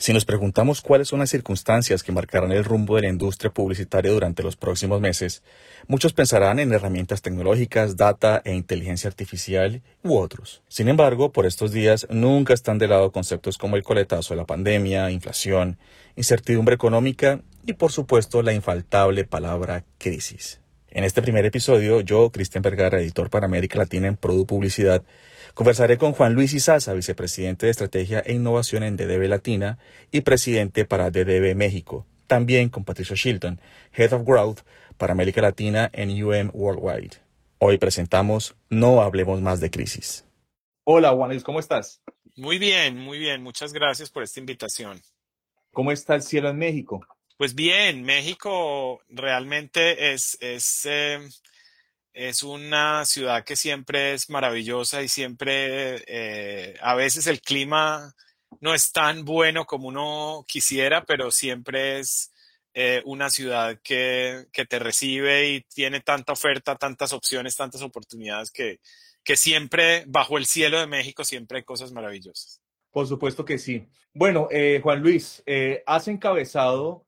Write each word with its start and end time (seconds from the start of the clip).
Si 0.00 0.14
nos 0.14 0.24
preguntamos 0.24 0.80
cuáles 0.80 1.08
son 1.08 1.18
las 1.18 1.28
circunstancias 1.28 2.02
que 2.02 2.10
marcarán 2.10 2.52
el 2.52 2.64
rumbo 2.64 2.96
de 2.96 3.02
la 3.02 3.08
industria 3.10 3.52
publicitaria 3.52 4.10
durante 4.10 4.42
los 4.42 4.56
próximos 4.56 4.98
meses, 4.98 5.42
muchos 5.88 6.14
pensarán 6.14 6.58
en 6.58 6.72
herramientas 6.72 7.20
tecnológicas, 7.20 7.98
data 7.98 8.40
e 8.46 8.54
inteligencia 8.54 9.08
artificial 9.08 9.82
u 10.02 10.16
otros. 10.16 10.62
Sin 10.68 10.88
embargo, 10.88 11.32
por 11.32 11.44
estos 11.44 11.72
días 11.72 12.06
nunca 12.08 12.54
están 12.54 12.78
de 12.78 12.88
lado 12.88 13.12
conceptos 13.12 13.58
como 13.58 13.76
el 13.76 13.82
coletazo 13.82 14.32
de 14.32 14.38
la 14.38 14.46
pandemia, 14.46 15.10
inflación, 15.10 15.76
incertidumbre 16.16 16.74
económica 16.74 17.42
y 17.66 17.74
por 17.74 17.92
supuesto 17.92 18.40
la 18.40 18.54
infaltable 18.54 19.24
palabra 19.24 19.84
crisis. 19.98 20.59
En 20.90 21.04
este 21.04 21.22
primer 21.22 21.44
episodio, 21.46 22.00
yo, 22.00 22.30
Cristian 22.30 22.62
Vergara, 22.62 23.00
editor 23.00 23.30
para 23.30 23.46
América 23.46 23.78
Latina 23.78 24.08
en 24.08 24.16
Produ 24.16 24.46
Publicidad, 24.46 25.02
Conversaré 25.54 25.98
con 25.98 26.12
Juan 26.12 26.34
Luis 26.34 26.54
Izaza, 26.54 26.94
vicepresidente 26.94 27.66
de 27.66 27.72
Estrategia 27.72 28.20
e 28.20 28.34
Innovación 28.34 28.82
en 28.82 28.96
DDB 28.96 29.28
Latina 29.28 29.78
y 30.12 30.20
presidente 30.20 30.84
para 30.84 31.10
DDB 31.10 31.54
México. 31.56 32.06
También 32.26 32.68
con 32.68 32.84
Patricio 32.84 33.16
Shilton, 33.16 33.60
Head 33.92 34.12
of 34.12 34.24
Growth 34.24 34.60
para 34.96 35.12
América 35.12 35.42
Latina 35.42 35.90
en 35.92 36.10
UM 36.22 36.50
Worldwide. 36.54 37.16
Hoy 37.58 37.78
presentamos 37.78 38.54
No 38.68 39.02
hablemos 39.02 39.40
más 39.40 39.60
de 39.60 39.70
crisis. 39.70 40.24
Hola 40.84 41.10
Juan 41.10 41.30
Luis, 41.30 41.42
¿cómo 41.42 41.58
estás? 41.58 42.00
Muy 42.36 42.58
bien, 42.58 42.96
muy 42.96 43.18
bien. 43.18 43.42
Muchas 43.42 43.72
gracias 43.72 44.08
por 44.08 44.22
esta 44.22 44.40
invitación. 44.40 45.00
¿Cómo 45.72 45.90
está 45.92 46.14
el 46.14 46.22
cielo 46.22 46.48
en 46.48 46.58
México? 46.58 47.04
Pues 47.40 47.54
bien, 47.54 48.02
México 48.02 49.00
realmente 49.08 50.12
es, 50.12 50.36
es 50.42 50.84
eh, 50.84 51.18
es 52.12 52.42
una 52.42 53.06
ciudad 53.06 53.44
que 53.44 53.56
siempre 53.56 54.12
es 54.12 54.28
maravillosa 54.28 55.00
y 55.00 55.08
siempre, 55.08 56.04
eh, 56.06 56.76
a 56.82 56.94
veces 56.94 57.26
el 57.26 57.40
clima 57.40 58.14
no 58.60 58.74
es 58.74 58.92
tan 58.92 59.24
bueno 59.24 59.64
como 59.64 59.88
uno 59.88 60.44
quisiera, 60.46 61.06
pero 61.06 61.30
siempre 61.30 62.00
es 62.00 62.30
eh, 62.74 63.00
una 63.06 63.30
ciudad 63.30 63.80
que, 63.82 64.44
que, 64.52 64.66
te 64.66 64.78
recibe 64.78 65.48
y 65.48 65.62
tiene 65.62 66.00
tanta 66.00 66.34
oferta, 66.34 66.76
tantas 66.76 67.14
opciones, 67.14 67.56
tantas 67.56 67.80
oportunidades 67.80 68.50
que, 68.50 68.80
que 69.24 69.38
siempre, 69.38 70.04
bajo 70.06 70.36
el 70.36 70.44
cielo 70.44 70.78
de 70.78 70.86
México, 70.86 71.24
siempre 71.24 71.56
hay 71.56 71.64
cosas 71.64 71.90
maravillosas. 71.90 72.60
Por 72.90 73.06
supuesto 73.06 73.46
que 73.46 73.56
sí. 73.56 73.88
Bueno, 74.12 74.50
Juan 74.82 75.00
Luis, 75.00 75.42
has 75.86 76.06
encabezado 76.06 77.06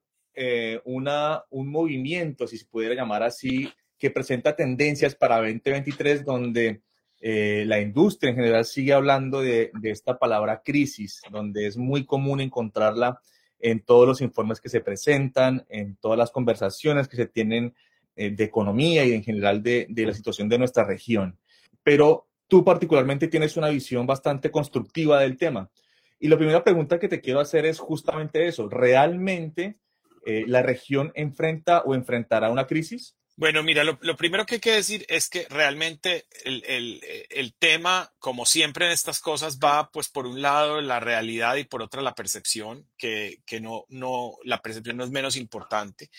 una, 0.85 1.43
un 1.49 1.69
movimiento, 1.69 2.47
si 2.47 2.57
se 2.57 2.65
pudiera 2.65 2.95
llamar 2.95 3.23
así, 3.23 3.71
que 4.03 4.11
presenta 4.11 4.55
tendencias 4.55 5.15
para 5.15 5.37
2023 5.37 6.25
donde 6.25 6.81
eh, 7.25 7.63
la 7.65 7.79
industria 7.79 8.31
en 8.31 8.35
general 8.35 8.65
sigue 8.65 8.91
hablando 8.91 9.39
de, 9.39 9.71
esta 9.83 10.19
palabra 10.19 10.61
crisis, 10.61 11.21
donde 11.31 11.67
es 11.67 11.77
muy 11.77 12.05
común 12.05 12.41
encontrarla 12.41 13.21
en 13.61 13.79
todos 13.79 14.05
los 14.05 14.19
informes 14.19 14.59
que 14.59 14.67
se 14.67 14.81
presentan, 14.81 15.65
en 15.69 15.95
todas 15.95 16.17
las 16.17 16.31
conversaciones 16.31 17.07
que 17.07 17.15
se 17.15 17.27
tienen 17.27 17.73
eh, 18.17 18.31
de 18.31 18.43
economía 18.43 19.05
y 19.05 19.13
en 19.13 19.23
general 19.23 19.63
de, 19.63 19.87
de 19.89 20.05
la 20.05 20.13
situación 20.13 20.49
de 20.49 20.57
nuestra 20.57 20.83
región. 20.83 21.39
Pero 21.81 22.27
tú 22.49 22.65
particularmente 22.65 23.29
tienes 23.29 23.55
una 23.55 23.69
visión 23.69 24.05
bastante 24.05 24.51
constructiva 24.51 25.21
del 25.21 25.37
tema. 25.37 25.71
Y 26.19 26.27
la 26.27 26.35
primera 26.35 26.61
pregunta 26.61 26.99
que 26.99 27.07
te 27.07 27.21
quiero 27.21 27.39
hacer 27.39 27.65
es 27.65 27.79
justamente 27.79 28.47
eso. 28.47 28.67
¿Realmente 28.67 29.77
eh, 30.25 30.43
la 30.47 30.61
región 30.61 31.11
enfrenta 31.15 31.81
o 31.81 31.95
enfrentará 31.95 32.49
una 32.49 32.67
crisis? 32.67 33.15
Bueno, 33.35 33.63
mira, 33.63 33.83
lo, 33.83 33.97
primero 34.15 34.45
que 34.45 34.55
hay 34.55 34.61
que 34.61 34.73
decir 34.73 35.07
es 35.09 35.27
que 35.27 35.47
realmente 35.49 36.27
el, 36.45 37.55
tema, 37.57 38.13
como 38.19 38.45
siempre 38.45 38.85
en 38.85 38.91
estas 38.91 39.19
cosas, 39.19 39.57
va 39.57 39.89
pues 39.89 40.07
por 40.07 40.27
un 40.27 40.43
lado 40.43 40.81
la 40.81 40.99
realidad 40.99 41.55
y 41.55 41.63
por 41.63 41.81
otra 41.81 42.03
la 42.03 42.13
percepción, 42.13 42.87
que, 42.95 43.39
que 43.47 43.59
no, 43.59 43.85
no, 43.89 44.35
la 44.43 44.61
percepción 44.61 44.97
no 44.97 45.03
es 45.03 45.09
menos 45.09 45.35
importante 45.35 46.11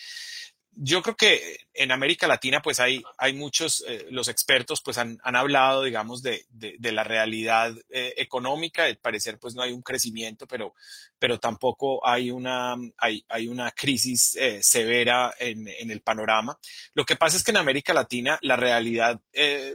yo 0.77 1.01
creo 1.01 1.15
que 1.15 1.57
en 1.73 1.91
América 1.91 2.27
Latina, 2.27 2.61
pues 2.61 2.79
hay, 2.79 3.01
hay 3.17 3.33
muchos, 3.33 3.83
eh, 3.87 4.07
los 4.11 4.27
expertos 4.27 4.81
pues 4.81 4.97
han, 4.97 5.17
han 5.23 5.35
hablado, 5.35 5.83
digamos, 5.83 6.21
de, 6.21 6.45
de, 6.49 6.91
la 6.91 7.03
realidad 7.03 7.73
eh, 7.89 8.13
económica. 8.17 8.83
Al 8.83 8.97
parecer, 8.97 9.39
pues 9.39 9.55
no 9.55 9.61
hay 9.61 9.71
un 9.71 9.81
crecimiento, 9.81 10.47
pero, 10.47 10.73
pero 11.17 11.39
tampoco 11.39 12.05
hay 12.05 12.29
una, 12.29 12.75
hay, 12.97 13.25
hay 13.29 13.47
una 13.47 13.71
crisis 13.71 14.35
eh, 14.35 14.59
severa 14.61 15.33
en, 15.39 15.67
en, 15.67 15.91
el 15.91 16.01
panorama. 16.01 16.57
Lo 16.93 17.05
que 17.05 17.15
pasa 17.15 17.37
es 17.37 17.43
que 17.43 17.51
en 17.51 17.57
América 17.57 17.93
Latina 17.93 18.37
la 18.41 18.57
realidad 18.57 19.21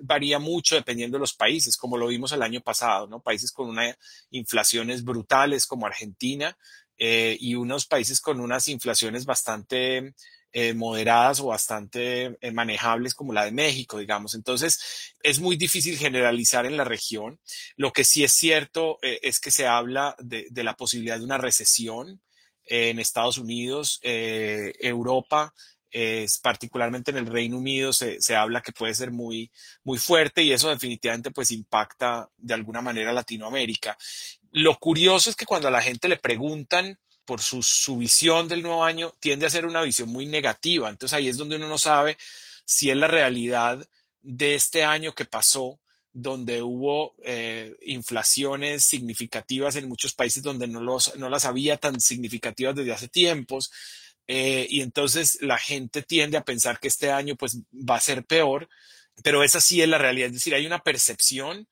varía 0.02 0.38
mucho 0.38 0.74
dependiendo 0.74 1.16
de 1.16 1.20
los 1.20 1.34
países, 1.34 1.76
como 1.76 1.96
lo 1.96 2.08
vimos 2.08 2.32
el 2.32 2.42
año 2.42 2.60
pasado, 2.60 3.06
¿no? 3.06 3.20
Países 3.20 3.52
con 3.52 3.68
unas 3.68 3.96
inflaciones 4.30 5.02
brutales 5.02 5.66
como 5.66 5.86
Argentina 5.86 6.56
y 6.98 7.54
unos 7.54 7.86
países 7.86 8.20
con 8.20 8.40
unas 8.40 8.68
inflaciones 8.68 9.24
bastante 9.24 10.14
eh, 10.52 10.74
moderadas 10.74 11.38
o 11.38 11.46
bastante 11.46 12.36
eh, 12.40 12.50
manejables 12.50 13.14
como 13.14 13.32
la 13.32 13.44
de 13.44 13.52
México, 13.52 13.98
digamos. 13.98 14.34
Entonces, 14.34 15.14
es 15.22 15.38
muy 15.38 15.54
difícil 15.56 15.96
generalizar 15.96 16.66
en 16.66 16.76
la 16.76 16.82
región. 16.82 17.38
Lo 17.76 17.92
que 17.92 18.02
sí 18.02 18.24
es 18.24 18.32
cierto 18.32 18.98
eh, 19.02 19.20
es 19.22 19.38
que 19.38 19.52
se 19.52 19.68
habla 19.68 20.16
de, 20.18 20.48
la 20.64 20.74
posibilidad 20.74 21.18
de 21.18 21.24
una 21.24 21.38
recesión 21.38 22.20
en 22.64 22.98
Estados 22.98 23.38
Unidos, 23.38 24.00
Europa, 24.02 25.54
es, 25.90 26.38
particularmente 26.38 27.10
en 27.10 27.16
el 27.16 27.26
Reino 27.26 27.58
Unido 27.58 27.92
se, 27.92 28.20
se, 28.20 28.36
habla 28.36 28.60
que 28.60 28.72
puede 28.72 28.94
ser 28.94 29.10
muy, 29.10 29.50
muy 29.82 29.98
fuerte 29.98 30.42
y 30.42 30.52
eso 30.52 30.68
definitivamente 30.68 31.32
pues 31.32 31.50
impacta 31.50 32.28
de 32.36 32.54
alguna 32.54 32.80
manera 32.80 33.12
Latinoamérica. 33.12 33.96
Lo 34.52 34.78
curioso 34.78 35.30
es 35.30 35.36
que 35.36 35.46
cuando 35.46 35.68
a 35.68 35.72
la 35.72 35.82
gente 35.82 36.08
le 36.08 36.16
preguntan 36.16 36.98
por 37.30 37.40
su, 37.40 37.96
visión 37.96 38.48
del 38.48 38.60
nuevo 38.60 38.82
año, 38.82 39.14
tiende 39.20 39.46
a 39.46 39.50
ser 39.50 39.64
una 39.64 39.82
visión 39.82 40.08
muy 40.08 40.26
negativa. 40.26 40.90
Entonces 40.90 41.16
ahí 41.16 41.28
es 41.28 41.36
donde 41.36 41.54
uno 41.54 41.68
no 41.68 41.78
sabe 41.78 42.18
si 42.64 42.90
es 42.90 42.96
la 42.96 43.06
realidad 43.06 43.88
de 44.20 44.56
este 44.56 44.82
año 44.82 45.14
que 45.14 45.26
pasó, 45.26 45.78
donde 46.12 46.60
hubo 46.60 47.14
eh, 47.22 47.76
inflaciones 47.82 48.82
significativas 48.82 49.76
en 49.76 49.88
muchos 49.88 50.12
países 50.12 50.42
donde 50.42 50.66
no, 50.66 50.80
los, 50.80 51.14
no 51.18 51.28
las 51.28 51.44
había 51.44 51.76
tan 51.76 52.00
significativas 52.00 52.74
desde 52.74 52.94
hace 52.94 53.06
tiempos. 53.06 53.70
Eh, 54.26 54.66
y 54.68 54.80
entonces 54.80 55.38
la 55.40 55.58
gente 55.58 56.02
tiende 56.02 56.36
a 56.36 56.44
pensar 56.44 56.80
que 56.80 56.88
este 56.88 57.12
año 57.12 57.36
pues 57.36 57.58
va 57.72 57.94
a 57.94 58.00
ser 58.00 58.24
peor, 58.24 58.68
pero 59.22 59.44
esa 59.44 59.60
sí 59.60 59.80
es 59.80 59.88
la 59.88 59.98
realidad. 59.98 60.30
Es 60.30 60.34
decir, 60.34 60.56
hay 60.56 60.66
una 60.66 60.82
percepción 60.82 61.68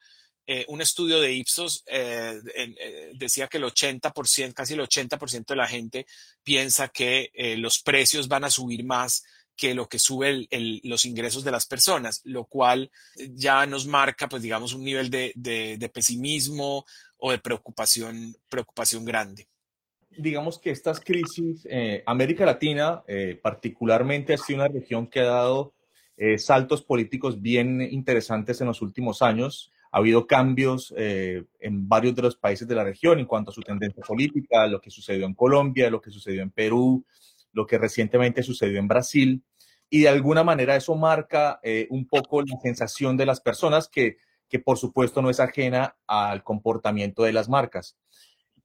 eh, 0.51 0.65
un 0.69 0.81
estudio 0.81 1.21
de 1.21 1.35
Ipsos 1.35 1.85
eh, 1.87 2.41
eh, 2.57 3.13
decía 3.15 3.49
que 3.49 3.59
el 3.59 3.65
80%, 3.65 4.55
casi 4.55 4.73
el 4.73 4.81
80% 4.81 5.45
de 5.45 5.57
la 5.57 5.67
gente 5.67 6.07
piensa 6.43 6.89
que 6.89 7.31
los 7.59 7.83
precios 7.83 8.29
van 8.29 8.45
a 8.45 8.51
subir 8.51 8.83
más 8.83 9.25
que 9.55 9.75
lo 9.75 9.91
que 9.91 9.99
sube 9.99 10.49
los 10.85 11.05
ingresos 11.05 11.45
de 11.45 11.51
las 11.51 11.67
personas, 11.67 12.23
lo 12.25 12.47
cual 12.47 12.91
ya 13.35 13.67
nos 13.67 13.87
marca, 13.87 14.27
pues 14.27 14.41
digamos, 14.41 14.73
un 14.73 14.85
nivel 14.85 15.11
de, 15.11 15.91
pesimismo 15.93 16.87
o 17.19 17.31
de 17.31 17.39
preocupación, 17.39 18.35
preocupación 18.49 19.05
grande. 19.05 19.49
Digamos 20.17 20.59
que 20.59 20.71
estas 20.71 20.99
crisis, 20.99 21.69
América 22.07 22.47
Latina 22.47 23.05
particularmente 23.43 24.33
ha 24.33 24.39
sido 24.39 24.61
una 24.61 24.69
región 24.69 25.09
que 25.09 25.21
ha 25.21 25.27
dado 25.27 25.75
saltos 26.39 26.81
políticos 26.81 27.43
bien 27.43 27.83
interesantes 27.83 28.63
en 28.63 28.69
los 28.69 28.81
últimos 28.81 29.21
años 29.21 29.71
ha 29.91 29.99
habido 29.99 30.27
cambios 30.27 30.93
eh, 30.97 31.45
en 31.61 31.89
varios 31.89 32.15
de 32.15 32.23
los 32.23 32.37
países 32.37 32.69
de 32.69 32.75
la 32.75 32.85
región 32.85 33.19
en 33.19 33.27
cuanto 33.27 33.51
a 33.51 33.55
su 33.55 33.63
tendencia 33.63 34.03
política, 34.07 34.67
lo 34.67 34.81
que 34.81 34.91
sucedió 34.91 35.27
en 35.27 35.35
Colombia, 35.35 35.91
lo 35.91 36.01
que 36.01 36.11
sucedió 36.11 36.43
en 36.43 36.51
Perú, 36.51 37.05
lo 37.53 37.67
que 37.67 37.79
recientemente 37.79 38.43
sucedió 38.43 38.79
en 38.79 38.89
Brasil. 38.89 39.43
Y 39.91 40.03
de 40.03 40.09
alguna 40.11 40.45
manera 40.45 40.77
eso 40.77 40.95
marca 40.95 41.61
eh, 41.63 41.87
un 41.91 42.07
poco 42.07 42.43
la 42.43 42.59
sensación 42.63 43.17
de 43.17 43.27
las 43.27 43.41
personas 43.41 43.89
que, 43.89 44.19
que 44.49 44.59
por 44.59 44.77
supuesto 44.77 45.23
no 45.23 45.31
es 45.31 45.41
ajena 45.41 45.97
al 46.07 46.45
comportamiento 46.45 47.23
de 47.23 47.33
las 47.33 47.49
marcas. 47.49 47.97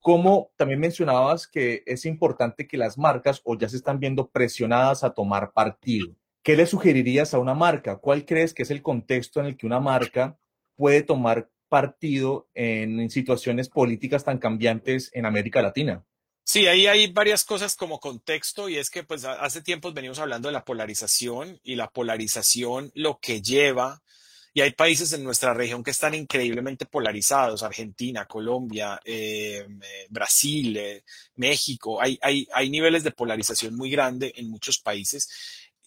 Como 0.00 0.52
también 0.56 0.80
mencionabas 0.80 1.46
que 1.46 1.82
es 1.86 2.04
importante 2.04 2.66
que 2.66 2.76
las 2.76 2.98
marcas 2.98 3.40
o 3.44 3.56
ya 3.56 3.70
se 3.70 3.76
están 3.76 4.00
viendo 4.00 4.28
presionadas 4.28 5.02
a 5.02 5.14
tomar 5.14 5.52
partido. 5.52 6.14
¿Qué 6.42 6.56
le 6.56 6.66
sugerirías 6.66 7.32
a 7.32 7.38
una 7.38 7.54
marca? 7.54 7.96
¿Cuál 7.96 8.26
crees 8.26 8.52
que 8.52 8.64
es 8.64 8.70
el 8.70 8.82
contexto 8.82 9.40
en 9.40 9.46
el 9.46 9.56
que 9.56 9.64
una 9.64 9.80
marca 9.80 10.38
puede 10.76 11.02
tomar 11.02 11.50
partido 11.68 12.48
en, 12.54 13.10
situaciones 13.10 13.68
políticas 13.68 14.24
tan 14.24 14.38
cambiantes 14.38 15.10
en 15.12 15.26
América 15.26 15.62
Latina? 15.62 16.04
Sí, 16.44 16.66
ahí 16.66 16.86
hay 16.86 17.10
varias 17.10 17.42
cosas 17.44 17.74
como 17.74 18.00
contexto 18.00 18.68
y 18.68 18.76
es 18.76 18.90
que 18.90 19.02
pues 19.02 19.24
hace 19.24 19.62
tiempos 19.62 19.94
venimos 19.94 20.18
hablando 20.18 20.48
de 20.48 20.52
la 20.52 20.64
polarización 20.64 21.58
y 21.62 21.76
la 21.76 21.88
polarización 21.88 22.92
lo 22.94 23.18
que 23.18 23.40
lleva, 23.40 24.02
y 24.56 24.60
hay 24.60 24.70
países 24.70 25.12
en 25.12 25.24
nuestra 25.24 25.52
región 25.52 25.82
que 25.82 25.90
están 25.90 26.14
increíblemente 26.14 26.86
polarizados, 26.86 27.64
Argentina, 27.64 28.24
Colombia, 28.26 29.00
eh, 29.04 29.66
eh, 29.66 30.06
Brasil, 30.10 30.76
eh, 30.76 31.02
México, 31.34 32.00
hay, 32.00 32.16
hay, 32.22 32.46
hay 32.54 32.70
niveles 32.70 33.02
de 33.02 33.10
polarización 33.10 33.74
muy 33.74 33.90
grande 33.90 34.32
en 34.36 34.48
muchos 34.48 34.78
países 34.78 35.28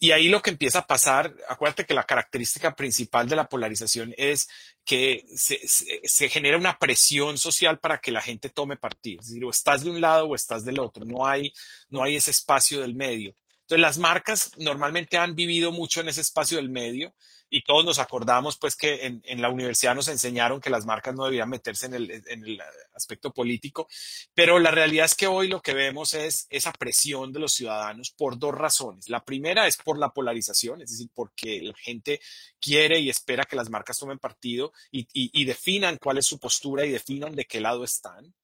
y 0.00 0.12
ahí 0.12 0.28
lo 0.28 0.42
que 0.42 0.50
empieza 0.50 0.80
a 0.80 0.86
pasar, 0.86 1.34
acuérdate 1.48 1.84
que 1.84 1.94
la 1.94 2.04
característica 2.04 2.76
principal 2.76 3.28
de 3.28 3.34
la 3.34 3.48
polarización 3.48 4.14
es 4.16 4.48
que 4.84 5.24
se, 5.34 6.28
genera 6.28 6.56
una 6.56 6.78
presión 6.78 7.36
social 7.36 7.80
para 7.80 7.98
que 7.98 8.12
la 8.12 8.22
gente 8.22 8.48
tome 8.48 8.76
partido. 8.76 9.20
Es 9.20 9.28
decir, 9.28 9.44
o 9.44 9.50
estás 9.50 9.82
de 9.82 9.90
un 9.90 10.00
lado 10.00 10.26
o 10.26 10.34
estás 10.36 10.64
del 10.64 10.78
otro. 10.78 11.04
No 11.04 11.26
hay, 11.26 11.52
no 11.88 12.02
hay 12.02 12.14
ese 12.14 12.30
espacio 12.30 12.80
del 12.80 12.94
medio. 12.94 13.34
Entonces, 13.62 13.82
las 13.82 13.98
marcas 13.98 14.52
normalmente 14.56 15.18
han 15.18 15.34
vivido 15.34 15.72
mucho 15.72 16.00
en 16.00 16.08
ese 16.08 16.20
espacio 16.20 16.58
del 16.58 16.70
medio 16.70 17.12
y 17.50 17.62
todos 17.62 17.84
nos 17.84 17.98
acordamos 17.98 18.58
pues 18.58 18.76
que 18.76 19.06
en, 19.06 19.42
la 19.42 19.48
universidad 19.48 19.94
nos 19.94 20.08
enseñaron 20.08 20.60
que 20.60 20.70
las 20.70 20.84
marcas 20.84 21.14
no 21.14 21.24
debían 21.24 21.48
meterse 21.48 21.86
en 21.86 21.94
el, 21.94 22.10
en 22.10 22.44
el, 22.44 22.60
aspecto 22.94 23.32
político, 23.32 23.86
pero 24.34 24.58
la 24.58 24.72
realidad 24.72 25.06
es 25.06 25.14
que 25.14 25.28
hoy 25.28 25.46
lo 25.46 25.62
que 25.62 25.72
vemos 25.72 26.14
es 26.14 26.48
esa 26.50 26.72
presión 26.72 27.32
de 27.32 27.38
los 27.38 27.52
ciudadanos 27.54 28.10
por 28.10 28.36
dos 28.36 28.52
razones. 28.52 29.08
La 29.08 29.24
primera 29.24 29.68
es 29.68 29.76
por 29.76 29.98
la 29.98 30.10
polarización, 30.10 30.82
es 30.82 30.90
decir, 30.90 31.08
porque 31.14 31.62
la 31.62 31.74
gente 31.74 32.20
quiere 32.60 32.98
y 32.98 33.08
espera 33.08 33.44
que 33.44 33.54
las 33.54 33.70
marcas 33.70 33.98
tomen 33.98 34.18
partido 34.18 34.72
y, 34.90 35.06
y, 35.12 35.44
definan 35.44 35.96
cuál 35.98 36.18
es 36.18 36.26
su 36.26 36.40
postura 36.40 36.84
y 36.84 36.90
definan 36.90 37.36
de 37.36 37.44
qué 37.44 37.60
lado 37.60 37.84
están. 37.84 38.34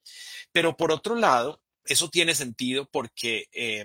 Pero 0.53 0.77
por 0.77 0.93
otro 0.93 1.17
lado, 1.17 1.61
eso 1.85 2.09
tiene 2.09 2.37
sentido 2.37 2.89
porque, 2.89 3.49
eh, 3.53 3.85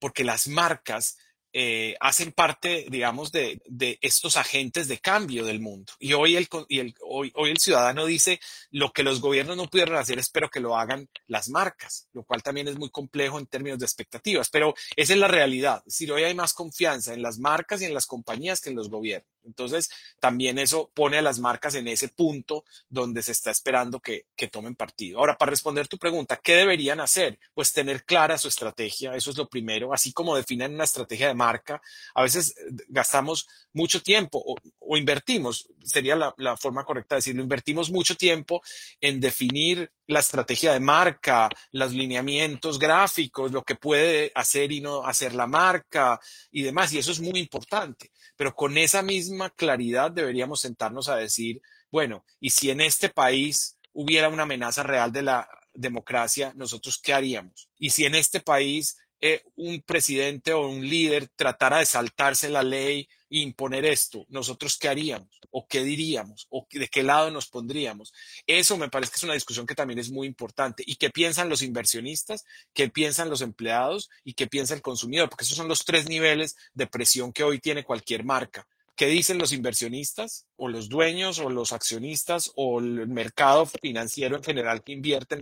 porque 0.00 0.24
las 0.24 0.48
marcas 0.48 1.16
eh, 1.58 1.96
hacen 2.00 2.32
parte, 2.32 2.84
digamos, 2.90 3.32
de, 3.32 3.62
de, 3.64 3.98
estos 4.02 4.36
agentes 4.36 4.88
de 4.88 4.98
cambio 4.98 5.42
del 5.42 5.58
mundo. 5.58 5.90
Y, 5.98 6.12
hoy 6.12 6.36
el, 6.36 6.46
y 6.68 6.80
el, 6.80 6.94
hoy, 7.00 7.32
hoy 7.34 7.48
el 7.48 7.56
ciudadano 7.56 8.04
dice, 8.04 8.40
lo 8.70 8.92
que 8.92 9.02
los 9.02 9.22
gobiernos 9.22 9.56
no 9.56 9.66
pudieron 9.66 9.96
hacer, 9.96 10.18
espero 10.18 10.50
que 10.50 10.60
lo 10.60 10.76
hagan 10.76 11.08
las 11.26 11.48
marcas, 11.48 12.08
lo 12.12 12.24
cual 12.24 12.42
también 12.42 12.68
es 12.68 12.76
muy 12.76 12.90
complejo 12.90 13.38
en 13.38 13.46
términos 13.46 13.78
de 13.78 13.86
expectativas, 13.86 14.50
pero 14.50 14.74
esa 14.96 15.14
es 15.14 15.18
la 15.18 15.28
realidad. 15.28 15.78
Es 15.86 15.94
decir, 15.94 16.12
hoy 16.12 16.24
hay 16.24 16.34
más 16.34 16.52
confianza 16.52 17.14
en 17.14 17.22
las 17.22 17.38
marcas 17.38 17.80
y 17.80 17.86
en 17.86 17.94
las 17.94 18.04
compañías 18.04 18.60
que 18.60 18.68
en 18.68 18.76
los 18.76 18.90
gobiernos. 18.90 19.35
Entonces, 19.46 19.88
también 20.20 20.58
eso 20.58 20.90
pone 20.94 21.18
a 21.18 21.22
las 21.22 21.38
marcas 21.38 21.74
en 21.74 21.88
ese 21.88 22.08
punto 22.08 22.64
donde 22.88 23.22
se 23.22 23.32
está 23.32 23.50
esperando 23.50 24.00
que, 24.00 24.26
que, 24.36 24.48
tomen 24.48 24.74
partido. 24.74 25.18
Ahora, 25.18 25.36
para 25.36 25.50
responder 25.50 25.88
tu 25.88 25.98
pregunta, 25.98 26.40
¿qué 26.42 26.56
deberían 26.56 27.00
hacer? 27.00 27.38
Pues 27.54 27.72
tener 27.72 28.04
clara 28.04 28.38
su 28.38 28.48
estrategia, 28.48 29.14
eso 29.14 29.30
es 29.30 29.36
lo 29.36 29.48
primero, 29.48 29.92
así 29.92 30.12
como 30.12 30.36
definen 30.36 30.74
una 30.74 30.84
estrategia 30.84 31.28
de 31.28 31.34
marca. 31.34 31.80
A 32.14 32.22
veces 32.22 32.54
eh, 32.58 32.84
gastamos 32.88 33.48
mucho 33.72 34.02
tiempo 34.02 34.42
o, 34.44 34.56
o 34.78 34.96
invertimos, 34.96 35.68
sería 35.84 36.16
la, 36.16 36.34
la, 36.38 36.56
forma 36.56 36.84
correcta 36.84 37.14
de 37.14 37.18
decirlo, 37.18 37.42
invertimos 37.42 37.90
mucho 37.90 38.16
tiempo 38.16 38.62
en 39.00 39.20
definir 39.20 39.90
la 40.06 40.20
estrategia 40.20 40.72
de 40.72 40.80
marca, 40.80 41.48
los 41.72 41.92
lineamientos 41.92 42.78
gráficos, 42.78 43.52
lo 43.52 43.62
que 43.62 43.74
puede 43.74 44.32
hacer 44.34 44.72
y 44.72 44.80
no 44.80 45.04
hacer 45.04 45.34
la 45.34 45.46
marca 45.46 46.20
y 46.50 46.62
demás, 46.62 46.92
y 46.92 46.98
eso 46.98 47.12
es 47.12 47.20
muy 47.20 47.38
importante. 47.38 48.10
Pero 48.36 48.54
con 48.54 48.76
esa 48.78 49.02
misma 49.02 49.35
claridad 49.50 50.10
deberíamos 50.10 50.60
sentarnos 50.60 51.08
a 51.08 51.16
decir, 51.16 51.60
bueno, 51.90 52.24
y 52.40 52.50
si 52.50 52.70
en 52.70 52.80
este 52.80 53.08
país 53.08 53.78
hubiera 53.92 54.28
una 54.28 54.42
amenaza 54.42 54.82
real 54.82 55.12
de 55.12 55.22
la 55.22 55.48
democracia, 55.74 56.52
nosotros 56.56 57.00
qué 57.02 57.12
haríamos? 57.12 57.70
Y 57.78 57.90
si 57.90 58.04
en 58.04 58.14
este 58.14 58.40
país 58.40 58.96
eh, 59.20 59.42
un 59.54 59.80
presidente 59.80 60.52
o 60.52 60.68
un 60.68 60.86
líder 60.86 61.28
tratara 61.28 61.78
de 61.78 61.86
saltarse 61.86 62.50
la 62.50 62.62
ley 62.62 63.08
e 63.30 63.38
imponer 63.38 63.86
esto, 63.86 64.26
¿nosotros 64.28 64.76
qué 64.78 64.88
haríamos? 64.88 65.40
¿O 65.50 65.66
qué 65.66 65.82
diríamos? 65.82 66.46
¿O 66.50 66.66
de 66.70 66.88
qué 66.88 67.02
lado 67.02 67.30
nos 67.30 67.48
pondríamos? 67.48 68.12
Eso 68.46 68.76
me 68.76 68.90
parece 68.90 69.12
que 69.12 69.16
es 69.16 69.22
una 69.22 69.32
discusión 69.32 69.66
que 69.66 69.74
también 69.74 69.98
es 69.98 70.10
muy 70.10 70.26
importante. 70.26 70.82
¿Y 70.86 70.96
qué 70.96 71.08
piensan 71.08 71.48
los 71.48 71.62
inversionistas? 71.62 72.44
¿Qué 72.74 72.90
piensan 72.90 73.30
los 73.30 73.40
empleados? 73.40 74.10
¿Y 74.22 74.34
qué 74.34 74.46
piensa 74.46 74.74
el 74.74 74.82
consumidor? 74.82 75.30
Porque 75.30 75.44
esos 75.44 75.56
son 75.56 75.68
los 75.68 75.84
tres 75.86 76.08
niveles 76.08 76.54
de 76.74 76.86
presión 76.86 77.32
que 77.32 77.42
hoy 77.42 77.58
tiene 77.58 77.84
cualquier 77.84 78.22
marca. 78.22 78.68
¿Qué 78.96 79.08
dicen 79.08 79.36
los 79.36 79.52
inversionistas 79.52 80.46
o 80.56 80.68
los 80.68 80.88
dueños 80.88 81.38
o 81.38 81.50
los 81.50 81.72
accionistas 81.72 82.50
o 82.56 82.80
el 82.80 83.06
mercado 83.06 83.66
financiero 83.66 84.36
en 84.36 84.42
general 84.42 84.82
que 84.82 84.92
invierte 84.92 85.38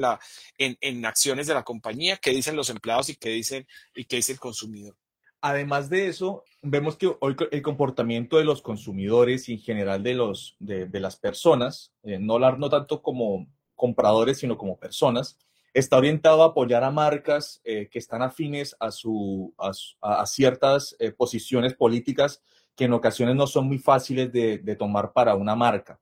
en, 0.59 1.07
acciones 1.07 1.47
de 1.47 1.55
la 1.55 1.63
compañía? 1.63 2.17
¿Qué 2.17 2.31
dicen 2.31 2.57
los 2.57 2.69
empleados 2.69 3.11
y 3.11 3.15
qué, 3.15 3.29
dicen, 3.29 3.65
y 3.95 4.07
qué 4.07 4.17
dice 4.17 4.33
el 4.33 4.41
consumidor? 4.41 4.97
Además 5.41 5.89
de 5.89 6.09
eso, 6.09 6.43
vemos 6.63 6.97
que 6.97 7.15
hoy 7.21 7.37
el 7.53 7.63
comportamiento 7.63 8.39
de 8.39 8.45
los 8.45 8.61
consumidores 8.61 9.49
y 9.49 9.53
en 9.53 9.61
general 9.61 10.03
de, 10.03 10.15
los, 10.15 10.57
de 10.59 11.01
las 11.01 11.15
personas, 11.15 11.93
eh, 12.03 12.19
no, 12.19 12.41
no 12.41 12.69
tanto 12.71 13.03
como 13.03 13.47
compradores, 13.77 14.39
sino 14.39 14.59
como 14.59 14.79
personas, 14.81 15.39
está 15.75 15.97
orientado 15.97 16.43
a 16.43 16.47
apoyar 16.47 16.83
a 16.83 16.91
marcas 16.91 17.61
eh, 17.65 17.89
que 17.89 18.01
están 18.01 18.23
afines 18.23 18.75
a, 18.81 18.91
su, 18.91 19.55
a, 19.59 19.71
a 20.23 20.27
ciertas 20.27 20.97
eh, 20.99 21.13
posiciones 21.13 21.75
políticas 21.75 22.43
que 22.77 22.85
en 22.85 22.93
ocasiones 22.93 23.37
no 23.37 23.47
son 23.47 23.67
muy 23.67 23.79
fáciles 23.79 24.33
de, 24.33 24.59
de 24.59 24.77
tomar 24.77 25.13
para 25.13 25.35
una 25.35 25.55
marca. 25.55 26.01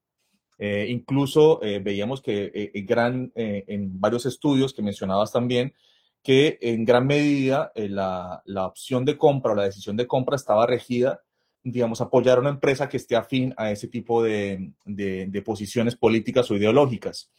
Eh, 0.59 0.87
incluso 0.89 1.63
eh, 1.63 1.81
veíamos 1.81 2.21
que 2.23 2.51
eh, 2.55 2.83
gran, 2.83 3.33
eh, 3.35 3.65
en 3.67 4.01
varios 4.01 4.27
estudios 4.27 4.73
que 4.73 4.83
mencionabas 4.83 5.33
también, 5.33 5.75
que 6.23 6.59
en 6.61 6.85
gran 6.85 7.07
medida 7.07 7.73
eh, 7.75 7.89
la, 7.89 8.43
la, 8.45 8.67
opción 8.67 9.05
de 9.05 9.19
compra 9.19 9.53
o 9.53 9.55
la 9.57 9.65
decisión 9.65 9.97
de 9.97 10.07
compra 10.07 10.37
estaba 10.37 10.67
regida, 10.67 11.21
digamos, 11.65 12.01
apoyar 12.01 12.39
a 12.39 12.41
una 12.41 12.51
empresa 12.51 12.89
que 12.89 12.97
esté 12.97 13.17
afín 13.17 13.55
a 13.57 13.71
ese 13.73 13.89
tipo 13.89 14.23
de, 14.23 14.73
de, 14.85 15.27
de 15.27 15.43
posiciones 15.43 15.97
políticas 15.97 16.51
o 16.51 16.57
ideológicas. 16.57 17.31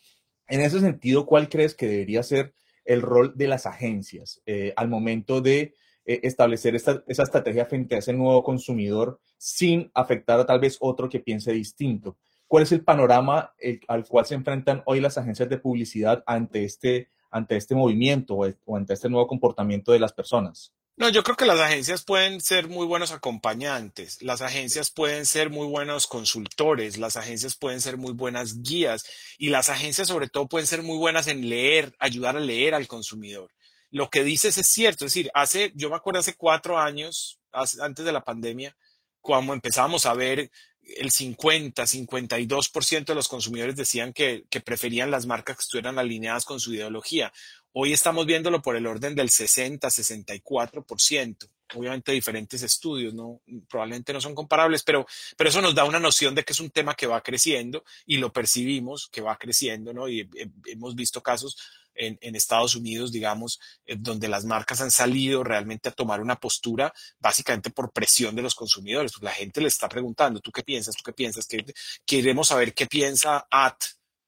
En 0.47 0.61
ese 0.61 0.79
sentido, 0.81 1.25
¿cuál 1.25 1.47
crees 1.47 1.75
que 1.75 1.87
debería 1.87 2.23
ser 2.23 2.53
el 2.85 3.01
rol 3.01 3.33
de 3.35 3.47
las 3.47 3.65
agencias 3.65 4.41
eh, 4.45 4.73
al 4.75 4.89
momento 4.89 5.41
de 5.41 5.73
eh, 6.05 6.19
establecer 6.23 6.75
esta, 6.75 7.03
esa 7.07 7.23
estrategia 7.23 7.65
frente 7.65 7.95
a 7.95 7.99
ese 7.99 8.13
nuevo 8.13 8.43
consumidor 8.43 9.19
sin 9.37 9.89
afectar 9.93 10.39
a 10.39 10.45
tal 10.45 10.59
vez 10.59 10.77
otro 10.79 11.09
que 11.09 11.19
piense 11.19 11.51
distinto. 11.53 12.17
¿Cuál 12.47 12.63
es 12.63 12.71
el 12.71 12.83
panorama 12.83 13.53
al 13.87 14.05
cual 14.05 14.25
se 14.25 14.35
enfrentan 14.35 14.83
hoy 14.85 14.99
las 14.99 15.17
agencias 15.17 15.49
de 15.49 15.57
publicidad 15.57 16.23
ante 16.27 16.65
este, 16.65 17.09
ante 17.31 17.55
este 17.55 17.73
movimiento 17.73 18.35
o, 18.35 18.47
o 18.65 18.77
ante 18.77 18.93
este 18.93 19.09
nuevo 19.09 19.27
comportamiento 19.27 19.91
de 19.91 19.99
las 19.99 20.13
personas? 20.13 20.73
No, 20.95 21.09
yo 21.09 21.23
creo 21.23 21.35
que 21.35 21.47
las 21.47 21.59
agencias 21.59 22.03
pueden 22.03 22.39
ser 22.39 22.67
muy 22.67 22.85
buenos 22.85 23.11
acompañantes, 23.11 24.21
las 24.21 24.43
agencias 24.43 24.91
pueden 24.91 25.25
ser 25.25 25.49
muy 25.49 25.65
buenos 25.65 26.05
consultores, 26.05 26.99
las 26.99 27.17
agencias 27.17 27.55
pueden 27.55 27.81
ser 27.81 27.97
muy 27.97 28.13
buenas 28.13 28.61
guías 28.61 29.03
y 29.39 29.49
las 29.49 29.69
agencias 29.69 30.09
sobre 30.09 30.27
todo 30.27 30.47
pueden 30.47 30.67
ser 30.67 30.83
muy 30.83 30.97
buenas 30.97 31.27
en 31.27 31.49
leer, 31.49 31.95
ayudar 31.97 32.37
a 32.37 32.41
leer 32.41 32.75
al 32.75 32.87
consumidor 32.87 33.49
lo 33.93 34.09
que 34.09 34.23
dices 34.23 34.57
es 34.57 34.67
cierto. 34.67 35.05
Es 35.05 35.13
decir, 35.13 35.29
hace, 35.35 35.71
yo 35.75 35.89
me 35.89 35.95
acuerdo 35.95 36.19
hace 36.19 36.33
cuatro 36.33 36.79
años, 36.79 37.39
antes 37.51 38.03
de 38.03 38.11
la 38.11 38.23
pandemia, 38.23 38.75
cuando 39.21 39.53
empezábamos 39.53 40.07
a 40.07 40.15
ver 40.15 40.49
el 40.97 41.11
50, 41.11 41.83
52% 41.83 43.05
de 43.05 43.15
los 43.15 43.27
consumidores 43.27 43.75
decían 43.75 44.11
que, 44.11 44.45
que, 44.49 44.61
preferían 44.61 45.11
las 45.11 45.27
marcas 45.27 45.57
que 45.57 45.61
estuvieran 45.61 45.99
alineadas 45.99 46.43
con 46.43 46.59
su 46.59 46.73
ideología. 46.73 47.31
Hoy 47.75 47.91
estamos 47.91 48.27
viéndolo 48.27 48.61
por 48.61 48.75
el 48.75 48.85
orden 48.85 49.15
del 49.15 49.31
60, 49.31 49.87
64%. 49.87 51.49
Obviamente 51.75 52.11
diferentes 52.11 52.61
estudios, 52.61 53.15
¿no? 53.15 53.41
Probablemente 53.67 54.13
no 54.13 54.21
son 54.21 54.35
comparables, 54.35 54.83
pero, 54.83 55.07
pero 55.35 55.49
eso 55.49 55.59
nos 55.59 55.73
da 55.73 55.83
una 55.83 55.99
noción 55.99 56.35
de 56.35 56.43
que 56.43 56.53
es 56.53 56.59
un 56.59 56.69
tema 56.69 56.93
que 56.93 57.07
va 57.07 57.21
creciendo 57.21 57.83
y 58.05 58.17
lo 58.17 58.31
percibimos 58.31 59.09
que 59.11 59.21
va 59.21 59.39
creciendo, 59.39 59.91
¿no? 59.91 60.07
Y 60.07 60.29
hemos 60.67 60.93
visto 60.93 61.23
casos 61.23 61.57
en, 61.95 62.19
en, 62.21 62.35
Estados 62.35 62.75
Unidos, 62.75 63.11
digamos, 63.11 63.59
eh, 63.87 63.95
donde 63.97 64.27
las 64.27 64.45
marcas 64.45 64.79
han 64.81 64.91
salido 64.91 65.43
realmente 65.43 65.89
a 65.89 65.93
tomar 65.93 66.21
una 66.21 66.35
postura 66.35 66.93
básicamente 67.19 67.71
por 67.71 67.91
presión 67.91 68.35
de 68.35 68.43
los 68.43 68.53
consumidores. 68.53 69.13
Pues 69.13 69.23
la 69.23 69.31
gente 69.31 69.61
le 69.61 69.69
está 69.69 69.89
preguntando, 69.89 70.39
¿tú 70.41 70.51
qué 70.51 70.61
piensas? 70.61 70.95
¿Tú 70.95 71.01
qué 71.03 71.13
piensas? 71.13 71.47
¿Qué, 71.47 71.65
queremos 72.05 72.49
saber 72.49 72.75
qué 72.75 72.85
piensa 72.85 73.47
at, 73.49 73.77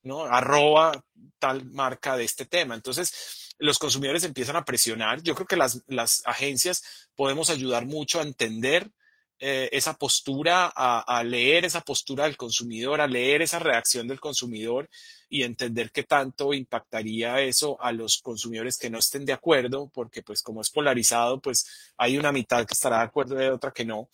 ¿no? 0.01 0.25
Arroba 0.25 1.04
tal 1.39 1.65
marca 1.65 2.17
de 2.17 2.23
este 2.23 2.45
tema. 2.45 2.75
Entonces, 2.75 3.53
los 3.57 3.79
consumidores 3.79 4.23
empiezan 4.23 4.55
a 4.55 4.65
presionar. 4.65 5.21
Yo 5.21 5.35
creo 5.35 5.47
que 5.47 5.55
las, 5.55 5.81
las 5.87 6.21
agencias 6.25 7.07
podemos 7.15 7.49
ayudar 7.49 7.85
mucho 7.85 8.19
a 8.19 8.23
entender 8.23 8.91
eh, 9.39 9.69
esa 9.73 9.93
postura, 9.95 10.71
a, 10.73 11.01
a, 11.01 11.23
leer 11.23 11.65
esa 11.65 11.81
postura 11.81 12.23
del 12.23 12.37
consumidor, 12.37 13.01
a 13.01 13.07
leer 13.07 13.41
esa 13.41 13.59
reacción 13.59 14.07
del 14.07 14.19
consumidor 14.19 14.89
y 15.27 15.43
entender 15.43 15.91
qué 15.91 16.03
tanto 16.03 16.53
impactaría 16.53 17.41
eso 17.41 17.77
a 17.81 17.91
los 17.91 18.21
consumidores 18.21 18.77
que 18.77 18.89
no 18.89 18.99
estén 18.99 19.25
de 19.25 19.33
acuerdo, 19.33 19.91
porque 19.93 20.21
pues 20.23 20.41
como 20.41 20.61
es 20.61 20.69
polarizado, 20.69 21.41
pues 21.41 21.93
hay 21.97 22.17
una 22.17 22.31
mitad 22.31 22.65
que 22.65 22.73
estará 22.73 22.99
de 22.99 23.03
acuerdo 23.03 23.41
y 23.41 23.47
otra 23.47 23.71
que 23.71 23.83
no. 23.83 24.09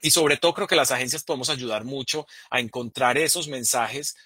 Y 0.00 0.10
sobre 0.10 0.36
todo 0.36 0.54
creo 0.54 0.66
que 0.66 0.76
las 0.76 0.90
agencias 0.90 1.22
podemos 1.22 1.48
ayudar 1.48 1.84
mucho 1.84 2.26
a 2.50 2.60
encontrar 2.60 3.18
esos 3.18 3.48
mensajes 3.48 4.16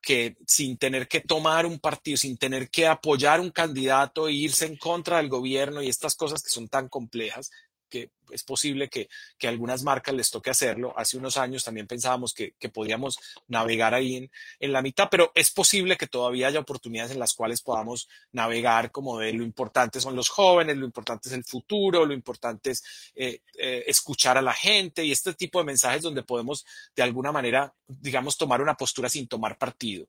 que 0.00 0.36
sin 0.46 0.76
tener 0.78 1.08
que 1.08 1.20
tomar 1.20 1.66
un 1.66 1.78
partido, 1.78 2.16
sin 2.16 2.36
tener 2.36 2.70
que 2.70 2.86
apoyar 2.86 3.40
un 3.40 3.50
candidato 3.50 4.28
e 4.28 4.32
irse 4.32 4.66
en 4.66 4.76
contra 4.76 5.18
del 5.18 5.28
gobierno 5.28 5.82
y 5.82 5.88
estas 5.88 6.14
cosas 6.14 6.42
que 6.42 6.50
son 6.50 6.68
tan 6.68 6.88
complejas, 6.88 7.50
que 7.90 8.10
es 8.30 8.44
posible 8.44 8.88
que, 8.88 9.08
que 9.38 9.48
algunas 9.48 9.82
marcas 9.82 10.14
les 10.14 10.30
toque 10.30 10.50
hacerlo. 10.50 10.94
Hace 10.96 11.16
unos 11.18 11.36
años 11.36 11.64
también 11.64 11.86
pensábamos 11.86 12.32
que, 12.32 12.54
que 12.58 12.68
podíamos 12.68 13.18
navegar 13.48 13.94
ahí 13.94 14.16
en, 14.16 14.30
en, 14.58 14.72
la 14.72 14.82
mitad, 14.82 15.08
pero 15.10 15.32
es 15.34 15.50
posible 15.50 15.96
que 15.96 16.06
todavía 16.06 16.48
haya 16.48 16.60
oportunidades 16.60 17.12
en 17.12 17.18
las 17.18 17.34
cuales 17.34 17.60
podamos 17.60 18.08
navegar 18.32 18.90
como 18.90 19.18
de 19.18 19.32
lo 19.32 19.44
importante 19.44 20.00
son 20.00 20.16
los 20.16 20.28
jóvenes, 20.28 20.76
lo 20.76 20.86
importante 20.86 21.28
es 21.28 21.34
el 21.34 21.44
futuro, 21.44 22.06
lo 22.06 22.14
importante 22.14 22.70
es 22.70 22.82
eh, 23.14 23.40
eh, 23.58 23.84
escuchar 23.86 24.38
a 24.38 24.42
la 24.42 24.54
gente 24.54 25.04
y 25.04 25.12
este 25.12 25.34
tipo 25.34 25.58
de 25.58 25.64
mensajes 25.64 26.02
donde 26.02 26.22
podemos 26.22 26.64
de 26.94 27.02
alguna 27.02 27.32
manera, 27.32 27.74
digamos, 27.86 28.36
tomar 28.36 28.62
una 28.62 28.76
postura 28.76 29.08
sin 29.08 29.28
tomar 29.28 29.58
partido. 29.58 30.06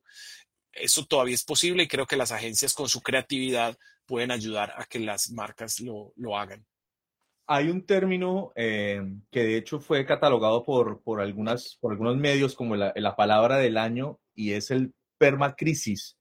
Eso 0.72 1.06
todavía 1.06 1.36
es 1.36 1.44
posible 1.44 1.84
y 1.84 1.88
creo 1.88 2.08
que 2.08 2.16
las 2.16 2.32
agencias 2.32 2.74
con 2.74 2.88
su 2.88 3.02
creatividad 3.02 3.78
pueden 4.06 4.32
ayudar 4.32 4.74
a 4.78 4.86
que 4.86 5.00
las 5.00 5.32
marcas 5.32 5.80
lo, 5.82 6.14
lo 6.16 6.38
hagan 6.38 6.66
hay 7.48 7.70
un 7.70 7.86
término 7.86 8.52
eh, 8.56 9.02
que 9.30 9.44
de 9.44 9.58
hecho 9.58 9.80
fue 9.80 10.06
catalogado 10.06 10.64
por, 10.64 11.02
por, 11.02 11.22
algunas, 11.22 11.78
por 11.82 11.92
algunos 11.92 12.18
medios 12.18 12.56
como 12.56 12.76
la, 12.76 12.94
la 12.96 13.16
palabra 13.16 13.58
del 13.58 13.78
año 13.78 14.20
y 14.34 14.54
es 14.54 14.72
el 14.72 14.94
permacrisis, 15.18 16.18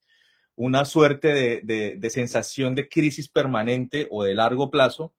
una 0.57 0.85
suerte 0.85 1.29
de, 1.29 1.61
de, 1.62 1.97
de, 1.97 2.11
sensación 2.11 2.75
de 2.75 2.89
crisis 2.89 3.29
permanente 3.29 4.09
o 4.11 4.25
de 4.25 4.35
largo 4.35 4.71
plazo 4.71 5.15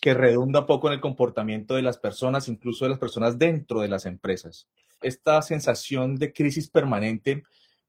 que 0.00 0.14
redunda 0.14 0.66
poco 0.66 0.88
en 0.88 0.94
el 0.94 1.00
comportamiento 1.00 1.74
de 1.74 1.82
las 1.82 1.98
personas, 1.98 2.48
incluso 2.48 2.84
de 2.84 2.90
las 2.90 2.98
personas 2.98 3.38
dentro 3.38 3.80
de 3.80 3.88
las 3.88 4.06
empresas. 4.06 4.68
Esta 5.02 5.40
sensación 5.42 6.16
de 6.16 6.32
crisis 6.32 6.70
permanente, 6.70 7.42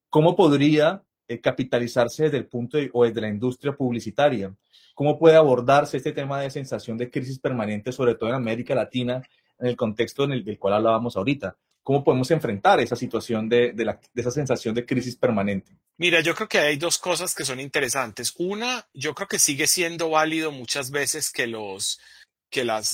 ¿cómo 0.10 0.36
podría 0.36 1.04
eh, 1.34 1.42
capitalizarse 1.42 2.24
desde 2.24 2.38
el 2.38 2.48
punto 2.48 2.78
de, 2.78 2.90
o 2.94 3.06
desde 3.06 3.22
la 3.22 3.30
industria 3.30 3.74
publicitaria? 3.74 4.54
¿Cómo 4.94 5.18
puede 5.18 5.36
abordarse 5.36 5.98
este 5.98 6.12
tema 6.12 6.42
de 6.42 6.50
sensación 6.50 6.98
de 6.98 7.10
crisis 7.10 7.40
permanente, 7.40 7.92
sobre 7.92 8.16
todo 8.16 8.30
en 8.30 8.36
América 8.36 8.76
Latina, 8.76 9.22
en 9.60 9.68
el 9.68 9.76
contexto 9.76 10.26
en 10.26 10.34
el 10.34 10.44
del 10.44 10.60
cual 10.60 10.74
hablábamos 10.74 11.16
ahorita? 11.16 11.56
¿Cómo 11.84 12.04
podemos 12.04 12.30
enfrentar 12.30 12.80
esa 12.80 12.96
situación 12.96 13.50
de, 13.50 13.74
esa 14.14 14.32
sensación 14.32 14.76
de 14.76 14.86
crisis 14.86 15.16
permanente? 15.16 15.76
Mira, 15.98 16.22
yo 16.22 16.36
creo 16.36 16.48
que 16.48 16.60
hay 16.60 16.78
dos 16.78 16.98
cosas 17.00 17.34
que 17.34 17.46
son 17.46 17.60
interesantes. 17.60 18.34
Una, 18.38 18.88
yo 18.94 19.16
creo 19.16 19.28
que 19.28 19.40
sigue 19.40 19.66
siendo 19.66 20.12
válido 20.12 20.52
muchas 20.52 20.92
veces 20.92 21.32
que, 21.32 21.48
las, 21.48 21.98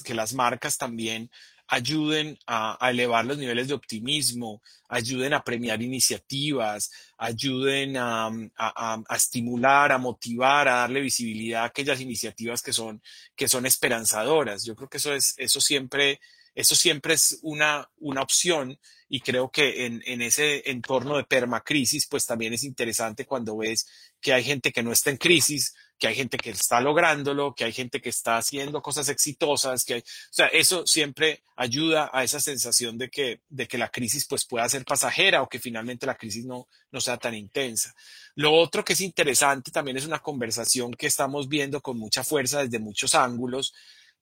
que 0.03 0.13
las 0.13 0.33
marcas 0.33 0.77
también 0.77 1.29
ayuden 1.67 2.37
a, 2.47 2.77
elevar 2.89 3.25
los 3.25 3.37
niveles 3.37 3.67
de 3.67 3.73
optimismo, 3.73 4.61
ayuden 4.87 5.33
a 5.33 5.43
premiar 5.43 5.81
iniciativas, 5.81 6.91
ayuden 7.17 7.97
a, 7.97 8.27
a, 8.27 9.03
a, 9.07 9.15
estimular, 9.15 9.91
a 9.91 9.97
motivar, 9.97 10.67
a 10.67 10.75
darle 10.75 11.01
visibilidad 11.01 11.63
a 11.63 11.65
aquellas 11.65 11.99
iniciativas 11.99 12.61
que 12.61 12.73
son, 12.73 13.01
que 13.35 13.47
son 13.47 13.65
esperanzadoras. 13.65 14.63
Yo 14.65 14.75
creo 14.75 14.89
que 14.89 14.97
eso 14.97 15.13
es, 15.13 15.33
eso 15.37 15.59
siempre, 15.59 16.21
eso 16.55 16.75
siempre 16.75 17.15
es 17.15 17.39
una, 17.41 17.89
una 17.97 18.21
opción 18.21 18.79
y 19.09 19.19
creo 19.19 19.51
que 19.51 19.85
en, 19.85 20.01
en 20.05 20.21
ese 20.21 20.69
entorno 20.69 21.17
de 21.17 21.23
permacrisis, 21.25 22.07
pues 22.07 22.25
también 22.25 22.53
es 22.53 22.63
interesante 22.63 23.25
cuando 23.25 23.57
ves 23.57 23.87
que 24.21 24.33
hay 24.33 24.43
gente 24.43 24.71
que 24.71 24.83
no 24.83 24.91
está 24.91 25.09
en 25.09 25.17
crisis, 25.17 25.75
que 25.97 26.07
hay 26.07 26.15
gente 26.15 26.37
que 26.37 26.51
está 26.51 26.79
lográndolo, 26.79 27.53
que 27.55 27.63
hay 27.63 27.73
gente 27.73 28.01
que 28.01 28.09
está 28.09 28.37
haciendo 28.37 28.81
cosas 28.81 29.09
exitosas, 29.09 29.83
que 29.83 29.95
hay, 29.95 29.99
o 30.01 30.03
sea, 30.33 30.47
eso 30.47 30.85
siempre 30.85 31.43
ayuda 31.55 32.09
a 32.13 32.23
esa 32.23 32.39
sensación 32.39 32.97
de 32.97 33.09
que, 33.09 33.41
de 33.49 33.67
que 33.67 33.77
la 33.77 33.89
crisis 33.89 34.27
pues 34.27 34.45
pueda 34.45 34.69
ser 34.69 34.85
pasajera 34.85 35.41
o 35.41 35.49
que 35.49 35.59
finalmente 35.59 36.05
la 36.05 36.15
crisis 36.15 36.45
no, 36.45 36.67
no 36.91 37.01
sea 37.01 37.17
tan 37.17 37.33
intensa. 37.33 37.93
Lo 38.35 38.53
otro 38.53 38.85
que 38.85 38.93
es 38.93 39.01
interesante 39.01 39.71
también 39.71 39.97
es 39.97 40.05
una 40.05 40.19
conversación 40.19 40.93
que 40.93 41.07
estamos 41.07 41.47
viendo 41.47 41.81
con 41.81 41.97
mucha 41.97 42.23
fuerza 42.23 42.63
desde 42.63 42.79
muchos 42.79 43.15
ángulos. 43.15 43.73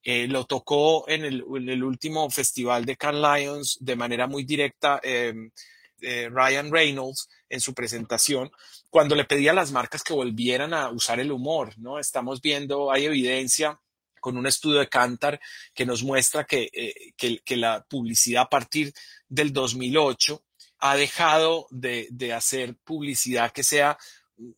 Eh, 0.02 0.28
lo 0.28 0.44
tocó 0.44 1.08
en 1.08 1.24
el, 1.24 1.44
en 1.56 1.68
el, 1.68 1.82
último 1.82 2.30
festival 2.30 2.84
de 2.84 2.96
Cannes 2.96 3.22
Lions 3.22 3.78
de 3.80 3.96
manera 3.96 4.28
muy 4.28 4.44
directa 4.44 5.00
eh, 5.02 5.34
eh, 6.00 6.28
Ryan 6.30 6.70
Reynolds 6.70 7.28
en 7.48 7.60
su 7.60 7.74
presentación 7.74 8.50
cuando 8.90 9.14
le 9.14 9.24
pedía 9.24 9.52
a 9.52 9.54
las 9.54 9.72
marcas 9.72 10.02
que 10.02 10.14
volvieran 10.14 10.74
a 10.74 10.90
usar 10.90 11.20
el 11.20 11.32
humor, 11.32 11.72
¿no? 11.78 11.98
Estamos 11.98 12.40
viendo, 12.40 12.92
hay 12.92 13.06
evidencia 13.06 13.80
con 14.20 14.36
un 14.36 14.46
estudio 14.46 14.80
de 14.80 14.88
Cantar 14.88 15.40
que 15.74 15.86
nos 15.86 16.02
muestra 16.02 16.44
que, 16.44 16.68
eh, 16.72 17.12
que, 17.16 17.40
que, 17.44 17.56
la 17.56 17.84
publicidad 17.88 18.42
a 18.42 18.48
partir 18.48 18.92
del 19.28 19.52
2008 19.52 20.42
ha 20.78 20.96
dejado 20.96 21.66
de, 21.70 22.08
de 22.10 22.32
hacer 22.32 22.76
publicidad 22.84 23.52
que 23.52 23.62
sea, 23.62 23.96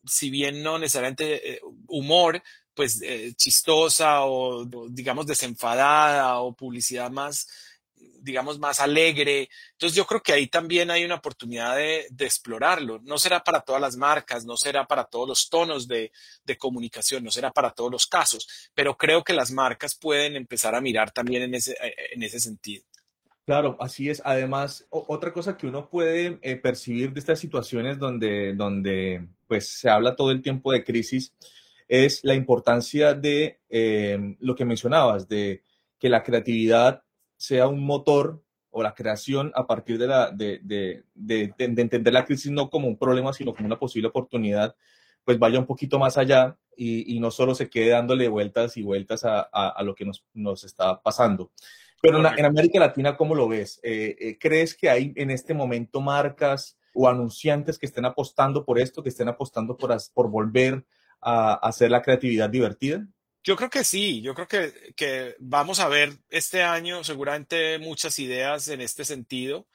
si 0.05 0.29
bien 0.29 0.63
no 0.63 0.79
necesariamente 0.79 1.53
eh, 1.53 1.61
humor, 1.87 2.41
pues 2.73 3.01
chistosa 3.35 4.23
o 4.23 4.65
digamos 4.89 5.27
desenfadada 5.27 6.39
o 6.39 6.53
publicidad 6.53 7.11
más 7.11 7.45
digamos, 8.21 8.59
más 8.59 8.79
alegre. 8.79 9.49
Entonces 9.71 9.95
yo 9.95 10.05
creo 10.05 10.21
que 10.21 10.33
ahí 10.33 10.47
también 10.47 10.91
hay 10.91 11.05
una 11.05 11.15
oportunidad 11.15 11.75
de, 11.75 12.07
explorarlo. 12.19 12.99
No 13.03 13.17
será 13.17 13.43
para 13.43 13.61
todas 13.61 13.81
las 13.81 13.95
marcas, 13.97 14.45
no 14.45 14.55
será 14.57 14.85
para 14.85 15.05
todos 15.05 15.27
los 15.27 15.49
tonos 15.49 15.87
de, 15.87 16.11
de, 16.43 16.57
comunicación, 16.57 17.23
no 17.23 17.31
será 17.31 17.51
para 17.51 17.71
todos 17.71 17.91
los 17.91 18.07
casos, 18.07 18.47
pero 18.73 18.95
creo 18.95 19.23
que 19.23 19.33
las 19.33 19.51
marcas 19.51 19.95
pueden 19.95 20.35
empezar 20.35 20.75
a 20.75 20.81
mirar 20.81 21.11
también 21.11 21.43
en 21.43 21.55
ese, 21.55 21.73
eh, 21.73 21.95
en 22.13 22.23
ese 22.23 22.39
sentido. 22.39 22.83
Claro, 23.45 23.77
así 23.79 24.09
es. 24.09 24.21
Además, 24.23 24.85
otra 24.91 25.33
cosa 25.33 25.57
que 25.57 25.65
uno 25.65 25.89
puede 25.89 26.37
eh, 26.43 26.55
percibir 26.55 27.13
de 27.13 27.19
estas 27.19 27.39
situaciones 27.39 27.97
donde, 27.97 28.53
donde 28.53 29.27
pues, 29.47 29.67
se 29.69 29.89
habla 29.89 30.15
todo 30.15 30.29
el 30.29 30.43
tiempo 30.43 30.71
de 30.71 30.83
crisis 30.83 31.33
es 31.87 32.23
la 32.23 32.35
importancia 32.35 33.15
de 33.15 33.59
eh, 33.67 34.35
lo 34.39 34.55
que 34.55 34.65
mencionabas, 34.65 35.27
de 35.27 35.63
que 35.97 36.09
la 36.09 36.23
creatividad 36.23 37.03
sea 37.39 37.67
un 37.67 37.83
motor 37.85 38.43
o 38.69 38.83
la 38.83 38.93
creación 38.93 39.51
a 39.55 39.65
partir 39.65 39.97
de, 39.97 40.07
la, 40.07 40.29
de, 40.29 40.59
de, 40.61 41.03
de, 41.15 41.53
de, 41.57 41.81
entender 41.81 42.13
la 42.13 42.25
crisis 42.25 42.51
no 42.51 42.69
como 42.69 42.87
un 42.87 42.97
problema, 42.97 43.33
sino 43.33 43.55
como 43.55 43.65
una 43.65 43.79
posible 43.79 44.09
oportunidad, 44.09 44.75
pues 45.23 45.39
vaya 45.39 45.57
un 45.57 45.65
poquito 45.65 45.97
más 45.97 46.17
allá 46.17 46.57
y, 46.75 47.15
y 47.15 47.19
no 47.19 47.31
solo 47.31 47.55
se 47.55 47.69
quede 47.69 47.89
dándole 47.89 48.27
vueltas 48.27 48.75
y 48.77 48.83
vueltas 48.83 49.23
a, 49.23 49.49
a, 49.51 49.69
a 49.69 49.83
lo 49.83 49.95
que 49.95 50.05
nos, 50.05 50.25
nos, 50.33 50.65
está 50.65 51.01
pasando. 51.01 51.51
Pero 52.01 52.19
en, 52.19 52.39
en, 52.39 52.45
América 52.45 52.77
Latina, 52.79 53.15
¿cómo 53.15 53.35
lo 53.35 53.47
ves? 53.47 53.79
Eh, 53.83 54.15
eh, 54.19 54.37
¿Crees 54.37 54.75
que 54.75 54.89
hay 54.89 55.13
en 55.15 55.31
este 55.31 55.53
momento 55.53 56.01
marcas 56.01 56.77
o 56.93 57.07
anunciantes 57.07 57.79
que 57.79 57.85
estén 57.85 58.05
apostando 58.05 58.65
por 58.65 58.79
esto, 58.79 59.01
que 59.01 59.09
estén 59.09 59.29
apostando 59.29 59.77
por, 59.77 59.95
por 60.13 60.29
volver 60.29 60.85
a, 61.21 61.53
a 61.53 61.69
hacer 61.69 61.89
la 61.89 62.01
creatividad 62.01 62.49
divertida? 62.49 63.07
Yo 63.43 63.55
creo 63.55 63.69
que 63.69 63.83
sí, 63.83 64.21
yo 64.21 64.33
creo 64.33 64.47
que, 64.47 64.93
que, 64.95 65.35
vamos 65.39 65.79
a 65.79 65.87
ver 65.87 66.17
este 66.29 66.61
año 66.61 67.03
seguramente 67.03 67.79
muchas 67.79 68.19
ideas 68.19 68.67
en 68.67 68.81
este 68.81 69.05
sentido. 69.05 69.65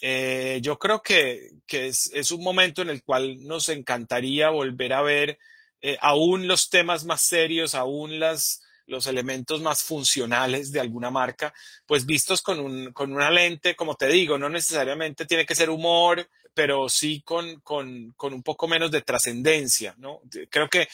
Eh, 0.00 0.60
yo 0.62 0.78
creo 0.78 1.02
que, 1.02 1.50
que 1.66 1.88
es, 1.88 2.10
es, 2.14 2.30
un 2.30 2.42
momento 2.42 2.82
en 2.82 2.90
el 2.90 3.02
cual 3.02 3.44
nos 3.44 3.68
encantaría 3.68 4.50
volver 4.50 4.92
a 4.92 5.02
ver 5.02 5.38
eh, 5.82 5.98
aún 6.00 6.46
los 6.46 6.70
temas 6.70 7.04
más 7.04 7.22
serios, 7.22 7.74
aún 7.74 8.20
las, 8.20 8.62
los 8.86 9.06
elementos 9.06 9.60
más 9.60 9.82
funcionales 9.82 10.70
de 10.70 10.80
alguna 10.80 11.10
marca, 11.10 11.52
pues 11.86 12.06
vistos 12.06 12.42
con, 12.42 12.60
un, 12.60 12.92
con 12.92 13.12
una 13.12 13.30
lente, 13.30 13.74
como 13.76 13.96
te 13.96 14.06
digo, 14.06 14.38
no 14.38 14.48
necesariamente 14.48 15.26
tiene 15.26 15.44
que 15.44 15.56
ser 15.56 15.70
humor, 15.70 16.28
pero 16.54 16.88
sí 16.88 17.22
con, 17.22 17.60
con, 17.60 18.12
con 18.12 18.32
un 18.32 18.42
poco 18.42 18.68
menos 18.68 18.90
de 18.90 19.02
trascendencia, 19.02 19.94
¿no? 19.98 20.20
Creo 20.50 20.68
que 20.68 20.88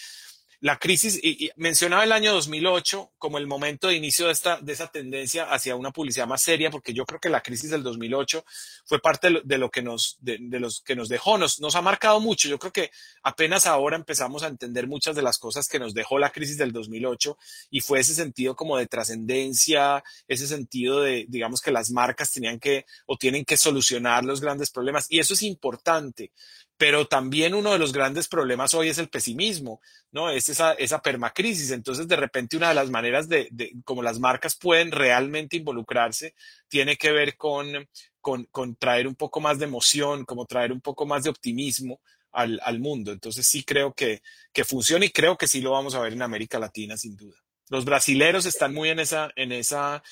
la 0.64 0.78
crisis, 0.78 1.20
y, 1.22 1.50
mencionaba 1.56 2.04
el 2.04 2.12
año 2.12 2.32
2008 2.32 3.12
como 3.18 3.36
el 3.36 3.46
momento 3.46 3.88
de 3.88 3.96
inicio 3.96 4.28
de, 4.28 4.32
esta, 4.32 4.58
de 4.62 4.72
esa 4.72 4.86
tendencia 4.86 5.44
hacia 5.44 5.76
una 5.76 5.90
publicidad 5.90 6.26
más 6.26 6.40
seria, 6.40 6.70
porque 6.70 6.94
yo 6.94 7.04
creo 7.04 7.20
que 7.20 7.28
la 7.28 7.42
crisis 7.42 7.68
del 7.68 7.82
2008 7.82 8.42
fue 8.86 8.98
parte 8.98 9.26
de 9.26 9.30
lo, 9.34 9.40
de 9.42 9.58
lo 9.58 9.70
que, 9.70 9.82
nos, 9.82 10.16
de, 10.20 10.38
de, 10.40 10.60
los 10.60 10.80
que 10.80 10.96
nos 10.96 11.10
dejó, 11.10 11.36
nos, 11.36 11.60
nos 11.60 11.76
ha 11.76 11.82
marcado 11.82 12.18
mucho. 12.18 12.48
Yo 12.48 12.58
creo 12.58 12.72
que 12.72 12.90
apenas 13.22 13.66
ahora 13.66 13.96
empezamos 13.96 14.42
a 14.42 14.46
entender 14.46 14.86
muchas 14.86 15.14
de 15.14 15.20
las 15.20 15.36
cosas 15.36 15.68
que 15.68 15.78
nos 15.78 15.92
dejó 15.92 16.18
la 16.18 16.30
crisis 16.30 16.56
del 16.56 16.72
2008 16.72 17.36
y 17.68 17.82
fue 17.82 18.00
ese 18.00 18.14
sentido 18.14 18.56
como 18.56 18.78
de 18.78 18.86
trascendencia, 18.86 20.02
ese 20.28 20.46
sentido 20.46 21.02
de, 21.02 21.26
digamos, 21.28 21.60
que 21.60 21.72
las 21.72 21.90
marcas 21.90 22.32
tenían 22.32 22.58
que 22.58 22.86
o 23.04 23.18
tienen 23.18 23.44
que 23.44 23.58
solucionar 23.58 24.24
los 24.24 24.40
grandes 24.40 24.70
problemas. 24.70 25.08
Y 25.10 25.18
eso 25.18 25.34
es 25.34 25.42
importante 25.42 26.32
pero 26.76 27.06
también 27.06 27.54
uno 27.54 27.72
de 27.72 27.78
los 27.78 27.92
grandes 27.92 28.26
problemas 28.26 28.74
hoy 28.74 28.88
es 28.88 28.98
el 28.98 29.08
pesimismo, 29.08 29.80
¿no? 30.10 30.30
Es 30.30 30.48
esa, 30.48 30.72
esa 30.72 31.00
permacrisis. 31.00 31.70
Entonces, 31.70 32.08
de 32.08 32.16
repente, 32.16 32.56
una 32.56 32.70
de 32.70 32.74
las 32.74 32.90
maneras 32.90 33.28
de, 33.28 33.48
de 33.52 33.72
como 33.84 34.02
las 34.02 34.18
marcas 34.18 34.56
pueden 34.56 34.90
realmente 34.90 35.56
involucrarse 35.56 36.34
tiene 36.68 36.96
que 36.96 37.12
ver 37.12 37.36
con, 37.36 37.88
con, 38.20 38.76
traer 38.76 39.06
un 39.06 39.14
poco 39.14 39.40
más 39.40 39.58
de 39.58 39.66
emoción, 39.66 40.24
como 40.24 40.46
traer 40.46 40.72
un 40.72 40.80
poco 40.80 41.06
más 41.06 41.22
de 41.22 41.30
optimismo 41.30 42.00
al, 42.32 42.60
al 42.64 42.80
mundo. 42.80 43.12
Entonces, 43.12 43.46
sí 43.46 43.62
creo 43.62 43.94
que, 43.94 44.20
que 44.52 44.64
funciona 44.64 45.04
y 45.04 45.10
creo 45.10 45.36
que 45.38 45.46
sí 45.46 45.60
lo 45.60 45.70
vamos 45.70 45.94
a 45.94 46.00
ver 46.00 46.12
en 46.12 46.22
América 46.22 46.58
Latina, 46.58 46.96
sin 46.96 47.16
duda. 47.16 47.36
Los 47.68 47.84
brasileros 47.84 48.46
están 48.46 48.74
muy 48.74 48.90
en 48.90 48.98
esa, 48.98 49.30
en 49.36 49.52
esa, 49.52 50.02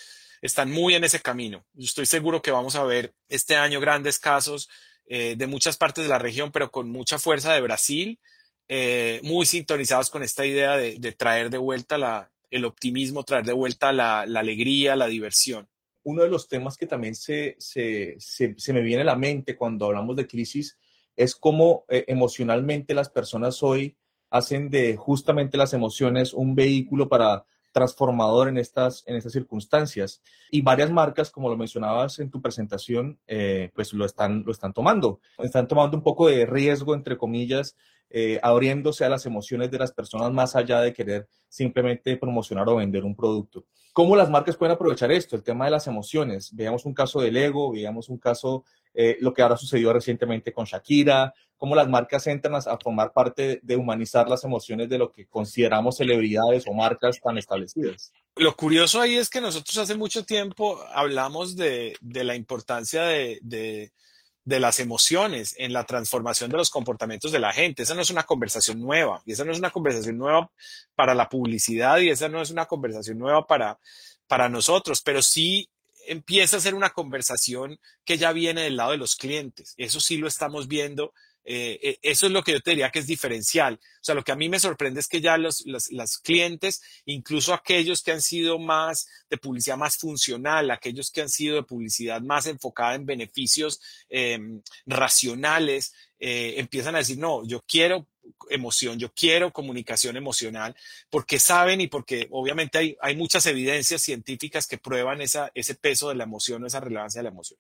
están 0.41 0.71
muy 0.71 0.95
en 0.95 1.03
ese 1.03 1.21
camino. 1.21 1.67
Estoy 1.77 2.07
seguro 2.07 2.41
que 2.41 2.53
vamos 2.53 2.77
a 2.77 2.85
ver 2.85 3.15
este 3.29 3.57
año 3.57 3.81
grandes 3.81 4.19
casos 4.21 4.69
eh, 5.15 5.37
de 5.37 5.47
muchas 5.47 5.77
partes 5.77 6.05
de 6.05 6.09
la 6.09 6.19
región, 6.19 6.51
pero 6.53 6.71
con 6.71 6.89
mucha 6.89 7.19
fuerza 7.19 7.53
de 7.53 7.61
Brasil, 7.61 8.19
eh, 8.67 9.21
muy 9.23 9.45
sintonizados 9.45 10.09
con 10.09 10.23
esta 10.23 10.47
idea 10.47 10.79
de, 10.79 11.13
traer 11.13 11.51
de 11.51 11.59
vuelta 11.59 11.99
la, 11.99 12.33
el 12.51 12.65
optimismo, 12.65 13.23
traer 13.23 13.45
de 13.45 13.53
vuelta 13.53 13.93
la, 13.93 14.21
alegría, 14.23 14.97
la 14.97 15.09
diversión. 15.09 15.69
Uno 16.03 16.23
de 16.23 16.31
los 16.31 16.49
temas 16.49 16.79
que 16.79 16.87
también 16.87 17.15
se, 17.15 17.57
se, 17.59 18.17
se, 18.19 18.73
me 18.73 18.81
viene 18.81 19.03
a 19.03 19.05
la 19.05 19.17
mente 19.17 19.55
cuando 19.55 19.85
hablamos 19.85 20.17
de 20.17 20.27
crisis 20.27 20.79
es 21.15 21.37
cómo 21.37 21.85
emocionalmente 21.89 22.95
las 22.95 23.11
personas 23.11 23.63
hoy 23.63 23.99
hacen 24.31 24.71
de 24.71 24.97
justamente 24.97 25.59
las 25.59 25.75
emociones 25.75 26.33
un 26.33 26.55
vehículo 26.55 27.11
para 27.11 27.45
transformador 27.73 28.49
en 28.49 28.59
estas, 28.59 29.03
en 29.07 29.17
estas 29.17 29.33
circunstancias. 29.33 30.23
Y 30.51 30.63
varias 30.63 30.91
marcas, 30.91 31.31
como 31.31 31.49
lo 31.49 31.57
mencionabas 31.57 32.19
en 32.19 32.31
tu 32.31 32.41
presentación, 32.41 33.19
eh, 33.27 33.71
pues 33.75 33.93
lo 33.93 34.05
están, 34.05 34.45
lo 34.47 34.53
están 34.53 34.73
tomando. 34.73 35.21
Están 35.39 35.67
tomando 35.67 35.97
un 35.97 36.03
poco 36.03 36.29
de 36.29 36.47
riesgo, 36.47 36.95
entre 36.95 37.17
comillas, 37.17 37.77
eh, 38.15 38.39
abriéndose 38.43 39.07
a 39.07 39.09
las 39.09 39.25
emociones 39.25 39.71
de 39.71 39.79
las 39.79 39.91
personas 39.91 40.31
más 40.33 40.55
allá 40.55 40.83
de 40.83 40.93
querer 40.93 41.27
simplemente 41.49 42.17
promocionar 42.19 42.69
o 42.69 42.77
vender 42.77 43.05
un 43.05 43.17
producto. 43.17 43.65
¿Cómo 43.95 44.17
las 44.17 44.29
marcas 44.29 44.57
pueden 44.57 44.75
aprovechar 44.75 45.11
esto? 45.11 45.35
El 45.35 45.43
tema 45.43 45.65
de 45.65 45.71
las 45.71 45.87
emociones. 45.87 46.55
Veamos 46.55 46.85
un 46.85 46.93
caso 46.93 47.21
del 47.21 47.37
ego, 47.37 47.73
veamos 47.73 48.11
un 48.11 48.19
caso, 48.19 48.65
eh, 48.93 49.17
lo 49.21 49.33
que 49.33 49.41
ahora 49.41 49.57
sucedió 49.57 49.93
recientemente 49.93 50.53
con 50.53 50.67
Shakira, 50.67 51.33
cómo 51.57 51.75
las 51.75 51.89
marcas 51.89 52.27
entran 52.27 52.55
a, 52.55 52.79
formar 52.79 53.13
parte 53.13 53.61
de 53.63 53.77
humanizar 53.77 54.29
las 54.29 54.45
emociones 54.45 54.89
de 54.89 54.99
lo 54.99 55.13
que 55.13 55.27
consideramos 55.27 55.97
celebridades 55.97 56.67
o 56.67 56.73
marcas 56.75 57.21
tan 57.21 57.39
establecidas. 57.39 58.13
Lo 58.37 58.57
curioso 58.57 59.01
ahí 59.01 59.15
es 59.15 59.31
que 59.31 59.41
nosotros 59.41 59.79
hace 59.79 59.95
mucho 59.95 60.25
tiempo 60.25 60.79
hablamos 60.93 61.57
de, 61.57 61.97
la 62.03 62.35
importancia 62.35 63.05
de, 63.05 63.39
de, 63.43 63.93
las 64.45 64.81
emociones 64.81 65.55
en 65.59 65.73
la 65.73 65.85
transformación 65.85 66.51
de 66.51 66.57
los 66.57 66.71
comportamientos 66.71 67.33
de 67.33 67.39
la 67.39 67.53
gente. 67.53 67.83
Esa 67.83 67.95
no 67.95 68.03
es 68.03 68.11
una 68.11 68.25
conversación 68.25 68.81
nueva 68.81 69.23
y 69.25 69.33
esa 69.33 69.45
no 69.45 69.53
es 69.53 69.59
una 69.59 69.71
conversación 69.71 70.19
nueva 70.19 70.51
para 70.95 71.15
la 71.15 71.29
publicidad 71.29 71.99
y 71.99 72.11
esa 72.11 72.29
no 72.29 72.43
es 72.43 72.51
una 72.51 72.67
conversación 72.67 73.19
nueva 73.19 73.47
para, 73.47 73.79
para 74.27 74.49
nosotros, 74.49 75.01
pero 75.03 75.23
sí 75.23 75.69
empieza 76.07 76.57
a 76.57 76.61
ser 76.61 76.75
una 76.75 76.91
conversación 76.91 77.79
que 78.05 78.19
ya 78.19 78.33
viene 78.33 78.63
del 78.63 78.77
lado 78.77 78.93
de 78.93 78.97
los 78.97 79.15
clientes. 79.15 79.75
Eso 79.77 80.01
sí 80.01 80.17
lo 80.17 80.27
estamos 80.27 80.67
viendo 80.67 81.13
eh, 81.45 81.79
eh, 81.83 81.99
eso 82.03 82.27
es 82.27 82.33
lo 82.33 82.43
que 82.43 82.53
yo 82.53 82.61
te 82.61 82.71
diría 82.71 82.91
que 82.91 83.01
es 83.01 83.07
diferencial. 83.07 83.75
O 83.75 84.05
sea, 84.05 84.15
lo 84.15 84.23
que 84.23 84.33
a 84.33 84.37
mí 84.37 84.49
me 84.49 84.61
sorprende 84.61 85.01
es 85.01 85.09
que 85.09 85.21
ya 85.21 85.37
los, 85.37 85.65
clientes, 86.23 86.83
incluso 87.05 87.53
aquellos 87.53 88.03
que 88.03 88.13
han 88.13 88.23
sido 88.23 88.59
más 88.59 89.09
de 89.29 89.39
publicidad 89.39 89.77
más 89.77 89.97
funcional, 89.97 90.71
aquellos 90.71 91.11
que 91.11 91.23
han 91.23 91.29
sido 91.29 91.57
de 91.57 91.63
publicidad 91.63 92.21
más 92.21 92.47
enfocada 92.47 92.95
en 92.95 93.07
beneficios 93.07 93.81
em, 94.09 94.63
racionales, 94.87 95.93
eh, 96.19 96.55
empiezan 96.59 96.95
a 96.95 96.99
decir, 96.99 97.19
no, 97.19 97.45
yo 97.45 97.65
quiero 97.67 98.07
emoción, 98.51 98.99
yo 99.01 99.13
quiero 99.13 99.53
comunicación 99.53 100.17
emocional, 100.17 100.77
porque 101.11 101.41
saben 101.41 101.81
y 101.81 101.89
porque 101.89 102.29
obviamente 102.31 102.79
hay, 102.79 102.97
hay 103.01 103.17
muchas 103.17 103.47
evidencias 103.47 104.01
científicas 104.03 104.69
que 104.69 104.79
prueban 104.79 105.21
esa, 105.21 105.51
ese 105.55 105.75
peso 105.75 106.09
de 106.09 106.15
la 106.15 106.25
emoción 106.25 106.63
o 106.63 106.67
esa 106.67 106.79
relevancia 106.79 107.19
de 107.19 107.25
la 107.25 107.31
emoción. 107.31 107.59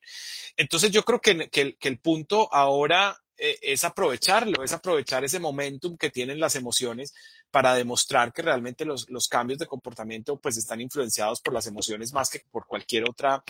Entonces 0.57 0.93
yo 0.93 1.05
creo 1.05 1.21
que, 1.21 1.49
que 1.51 1.89
el 1.89 1.99
punto 1.99 2.53
ahora 2.55 3.22
eh, 3.37 3.59
es 3.63 3.85
aprovecharlo, 3.85 4.63
es 4.63 4.73
aprovechar 4.73 5.25
ese 5.25 5.41
momentum 5.41 5.97
que 5.97 6.11
tienen 6.11 6.39
las 6.39 6.55
emociones 6.55 7.15
para 7.51 7.75
demostrar 7.75 8.33
que 8.33 8.43
realmente 8.43 8.85
los, 8.85 9.07
cambios 9.29 9.59
de 9.59 9.67
comportamiento 9.67 10.39
pues 10.41 10.57
están 10.57 10.81
influenciados 10.81 11.41
por 11.41 11.53
las 11.53 11.67
emociones 11.67 12.13
más 12.13 12.31
que 12.31 12.41
por 12.51 12.67
cualquier 12.67 13.09
otra, 13.09 13.43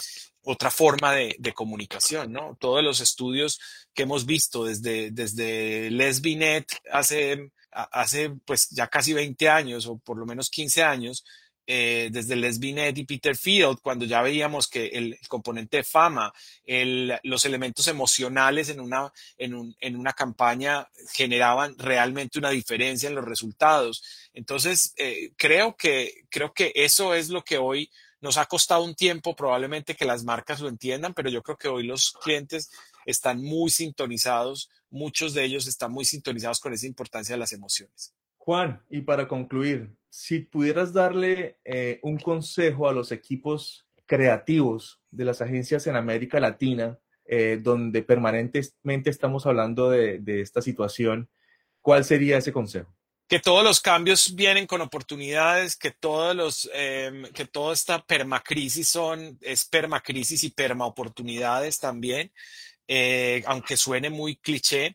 otra 0.42 0.70
forma 0.70 1.12
de, 1.12 1.52
comunicación, 1.54 2.32
¿no? 2.32 2.56
Todos 2.58 2.82
los 2.82 3.00
estudios 3.00 3.60
que 3.94 4.02
hemos 4.02 4.26
visto 4.26 4.64
desde, 4.64 5.10
desde 5.10 5.90
Lesbinet 5.90 6.66
hace, 6.90 7.50
hace 7.70 8.30
pues 8.44 8.68
ya 8.70 8.88
casi 8.88 9.12
20 9.12 9.48
años 9.48 9.86
o 9.86 9.98
por 9.98 10.18
lo 10.18 10.26
menos 10.26 10.50
15 10.50 10.82
años, 10.82 11.24
eh, 11.66 12.08
desde 12.10 12.34
Les 12.34 12.58
Binet 12.58 12.98
y 12.98 13.04
Peter 13.04 13.36
Field, 13.36 13.78
cuando 13.80 14.04
ya 14.04 14.20
veíamos 14.20 14.66
que 14.66 14.86
el, 14.86 15.18
componente 15.28 15.78
de 15.78 15.84
fama, 15.84 16.32
los 17.22 17.44
elementos 17.44 17.86
emocionales 17.88 18.68
en 18.68 18.80
una, 18.80 19.12
en, 19.38 19.96
una 19.96 20.12
campaña 20.12 20.88
generaban 21.12 21.78
realmente 21.78 22.38
una 22.38 22.50
diferencia 22.50 23.08
en 23.08 23.14
los 23.14 23.24
resultados. 23.24 24.02
Entonces, 24.34 24.92
eh, 24.96 25.32
creo, 25.36 25.76
que, 25.76 26.24
creo 26.30 26.52
que 26.52 26.72
eso 26.74 27.14
es 27.14 27.28
lo 27.28 27.42
que 27.44 27.58
hoy 27.58 27.90
nos 28.20 28.38
ha 28.38 28.46
costado 28.46 28.84
un 28.84 28.94
tiempo, 28.94 29.36
probablemente 29.36 29.94
que 29.94 30.04
las 30.04 30.24
marcas 30.24 30.60
lo 30.60 30.68
entiendan, 30.68 31.14
pero 31.14 31.30
yo 31.30 31.42
creo 31.42 31.56
que 31.56 31.68
hoy 31.68 31.84
los 31.84 32.12
clientes 32.12 32.70
están 33.04 33.42
muy 33.42 33.70
sintonizados, 33.70 34.70
muchos 34.90 35.34
de 35.34 35.44
ellos 35.44 35.66
están 35.66 35.92
muy 35.92 36.04
sintonizados 36.04 36.60
con 36.60 36.72
esa 36.72 36.86
importancia 36.86 37.34
de 37.34 37.40
las 37.40 37.52
emociones. 37.52 38.14
Juan, 38.44 38.82
y 38.90 39.02
para 39.02 39.28
concluir, 39.28 39.94
si 40.10 40.40
pudieras 40.40 40.92
darle 40.92 41.58
eh, 41.64 42.00
un 42.02 42.18
consejo 42.18 42.88
a 42.88 42.92
los 42.92 43.12
equipos 43.12 43.86
creativos 44.04 45.00
de 45.12 45.24
las 45.24 45.40
agencias 45.40 45.86
en 45.86 45.94
América 45.94 46.40
Latina, 46.40 46.98
eh, 47.24 47.60
donde 47.62 48.02
permanentemente 48.02 49.10
estamos 49.10 49.46
hablando 49.46 49.90
de, 49.90 50.40
esta 50.40 50.60
situación, 50.60 51.28
¿cuál 51.80 52.04
sería 52.04 52.36
ese 52.36 52.52
consejo? 52.52 52.92
que 53.28 53.38
todos 53.38 53.64
los 53.64 53.80
cambios 53.80 54.34
vienen 54.34 54.66
con 54.66 54.80
oportunidades, 54.80 55.76
que 55.76 55.92
todos 55.92 56.36
los, 56.36 56.68
em, 56.74 57.22
que 57.32 57.46
toda 57.46 57.72
esta 57.72 58.04
permacrisis 58.04 58.88
son, 58.88 59.38
es 59.40 59.64
permacrisis 59.64 60.42
y 60.44 60.50
permaoportunidades 60.50 61.78
también, 61.78 62.30
eh, 62.88 63.42
aunque 63.46 63.78
suene 63.78 64.10
muy 64.10 64.36
cliché, 64.36 64.92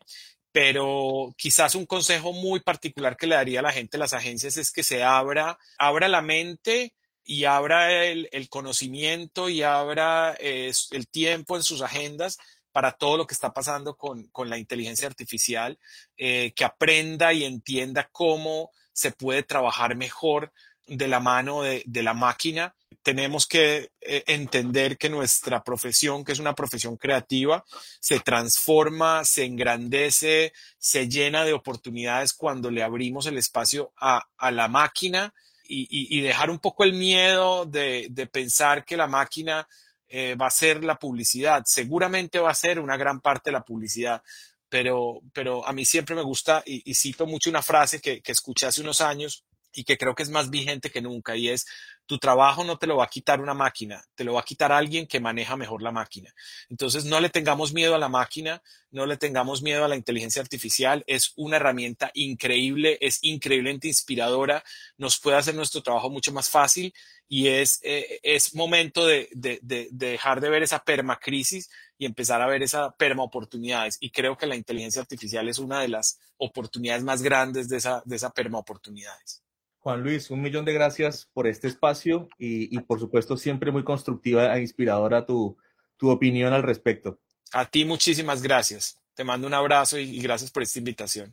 pero 0.60 1.32
quizás 1.36 1.76
un 1.76 1.86
consejo 1.86 2.32
muy 2.32 2.58
particular 2.58 3.16
que 3.16 3.28
le 3.28 3.36
daría 3.36 3.60
a 3.60 3.62
la 3.62 3.70
gente 3.70 3.96
las 3.96 4.12
agencias 4.12 4.56
es 4.56 4.72
que 4.72 4.82
se 4.82 5.04
abra, 5.04 5.56
abra 5.78 6.08
la 6.08 6.20
mente 6.20 6.96
y 7.22 7.44
abra 7.44 7.94
el, 7.94 8.48
conocimiento 8.48 9.48
y 9.48 9.62
abra 9.62 10.36
eh, 10.40 10.72
el 10.90 11.06
tiempo 11.06 11.54
en 11.54 11.62
sus 11.62 11.80
agendas 11.80 12.38
para 12.72 12.90
todo 12.90 13.18
lo 13.18 13.24
que 13.24 13.34
está 13.34 13.52
pasando 13.52 13.96
con, 13.96 14.32
la 14.46 14.58
inteligencia 14.58 15.06
artificial, 15.06 15.78
eh, 16.16 16.52
que 16.56 16.64
aprenda 16.64 17.32
y 17.32 17.44
entienda 17.44 18.08
cómo 18.10 18.72
se 18.92 19.12
puede 19.12 19.44
trabajar 19.44 19.94
mejor 19.94 20.52
de 20.88 21.08
la 21.08 21.20
mano 21.20 21.62
de, 21.62 22.02
la 22.02 22.14
máquina. 22.14 22.74
Tenemos 23.02 23.46
que 23.46 23.92
eh, 24.00 24.24
entender 24.26 24.98
que 24.98 25.08
nuestra 25.08 25.62
profesión, 25.62 26.24
que 26.24 26.32
es 26.32 26.38
una 26.38 26.54
profesión 26.54 26.96
creativa, 26.96 27.64
se 28.00 28.20
transforma, 28.20 29.24
se 29.24 29.44
engrandece, 29.44 30.52
se 30.78 31.08
llena 31.08 31.44
de 31.44 31.52
oportunidades 31.52 32.32
cuando 32.32 32.70
le 32.70 32.82
abrimos 32.82 33.26
el 33.26 33.38
espacio 33.38 33.92
a, 33.96 34.26
la 34.50 34.68
máquina 34.68 35.32
y, 35.70 36.20
dejar 36.22 36.50
un 36.50 36.58
poco 36.58 36.84
el 36.84 36.94
miedo 36.94 37.66
de, 37.66 38.28
pensar 38.32 38.84
que 38.84 38.96
la 38.96 39.06
máquina 39.06 39.68
eh, 40.08 40.34
va 40.34 40.46
a 40.46 40.50
ser 40.50 40.82
la 40.82 40.98
publicidad. 40.98 41.62
Seguramente 41.66 42.38
va 42.38 42.50
a 42.50 42.54
ser 42.54 42.80
una 42.80 42.96
gran 42.96 43.20
parte 43.20 43.50
de 43.50 43.52
la 43.52 43.64
publicidad, 43.64 44.22
pero, 44.70 45.20
pero 45.32 45.66
a 45.66 45.72
mí 45.72 45.84
siempre 45.84 46.16
me 46.16 46.22
gusta 46.22 46.62
y, 46.64 46.94
cito 46.94 47.26
mucho 47.26 47.50
una 47.50 47.62
frase 47.62 48.00
que, 48.00 48.22
que 48.22 48.32
escuché 48.32 48.66
hace 48.66 48.80
unos 48.80 49.02
años 49.02 49.44
y 49.72 49.84
que 49.84 49.96
creo 49.96 50.14
que 50.14 50.22
es 50.22 50.30
más 50.30 50.50
vigente 50.50 50.90
que 50.90 51.02
nunca 51.02 51.36
y 51.36 51.48
es 51.48 51.66
tu 52.08 52.18
trabajo 52.18 52.64
no 52.64 52.78
te 52.78 52.86
lo 52.86 52.96
va 52.96 53.04
a 53.04 53.08
quitar 53.08 53.38
una 53.38 53.52
máquina, 53.52 54.02
te 54.14 54.24
lo 54.24 54.32
va 54.32 54.40
a 54.40 54.44
quitar 54.44 54.72
alguien 54.72 55.06
que 55.06 55.20
maneja 55.20 55.58
mejor 55.58 55.82
la 55.82 55.92
máquina. 55.92 56.34
Entonces 56.70 57.04
no 57.04 57.20
le 57.20 57.28
tengamos 57.28 57.74
miedo 57.74 57.94
a 57.94 57.98
la 57.98 58.08
máquina, 58.08 58.62
no 58.90 59.04
le 59.04 59.18
tengamos 59.18 59.60
miedo 59.60 59.84
a 59.84 59.88
la 59.88 59.94
inteligencia 59.94 60.40
artificial, 60.40 61.04
es 61.06 61.34
una 61.36 61.56
herramienta 61.56 62.10
increíble, 62.14 62.96
es 63.02 63.18
increíblemente 63.20 63.88
inspiradora, 63.88 64.64
nos 64.96 65.20
puede 65.20 65.36
hacer 65.36 65.54
nuestro 65.54 65.82
trabajo 65.82 66.08
mucho 66.08 66.32
más 66.32 66.48
fácil 66.48 66.94
y 67.28 67.48
es, 67.48 67.78
eh, 67.82 68.20
es 68.22 68.54
momento 68.54 69.06
de, 69.06 69.28
de, 69.32 69.58
de, 69.60 69.88
dejar 69.92 70.40
de 70.40 70.48
ver 70.48 70.62
esa 70.62 70.82
permacrisis 70.82 71.68
y 71.98 72.06
empezar 72.06 72.40
a 72.40 72.46
ver 72.46 72.62
esa 72.62 72.90
perma 72.92 73.22
oportunidades. 73.22 73.98
Y 74.00 74.10
creo 74.10 74.38
que 74.38 74.46
la 74.46 74.56
inteligencia 74.56 75.02
artificial 75.02 75.46
es 75.46 75.58
una 75.58 75.80
de 75.80 75.88
las 75.88 76.18
oportunidades 76.38 77.04
más 77.04 77.20
grandes 77.20 77.68
de 77.68 77.76
esa, 77.76 78.02
de 78.06 78.16
esa 78.16 78.30
perma 78.30 78.58
oportunidades. 78.58 79.42
Juan 79.88 80.02
Luis, 80.02 80.30
un 80.30 80.42
millón 80.42 80.66
de 80.66 80.74
gracias 80.74 81.30
por 81.32 81.46
este 81.46 81.66
espacio 81.66 82.28
y, 82.38 82.78
por 82.80 83.00
supuesto 83.00 83.38
siempre 83.38 83.72
muy 83.72 83.84
constructiva 83.84 84.54
e 84.54 84.60
inspiradora 84.60 85.24
tu, 85.24 85.56
tu, 85.96 86.10
opinión 86.10 86.52
al 86.52 86.62
respecto. 86.62 87.18
A 87.52 87.64
ti 87.64 87.86
muchísimas 87.86 88.42
gracias. 88.42 89.00
Te 89.14 89.24
mando 89.24 89.46
un 89.46 89.54
abrazo 89.54 89.98
y, 89.98 90.20
gracias 90.20 90.50
por 90.50 90.62
esta 90.62 90.78
invitación. 90.78 91.32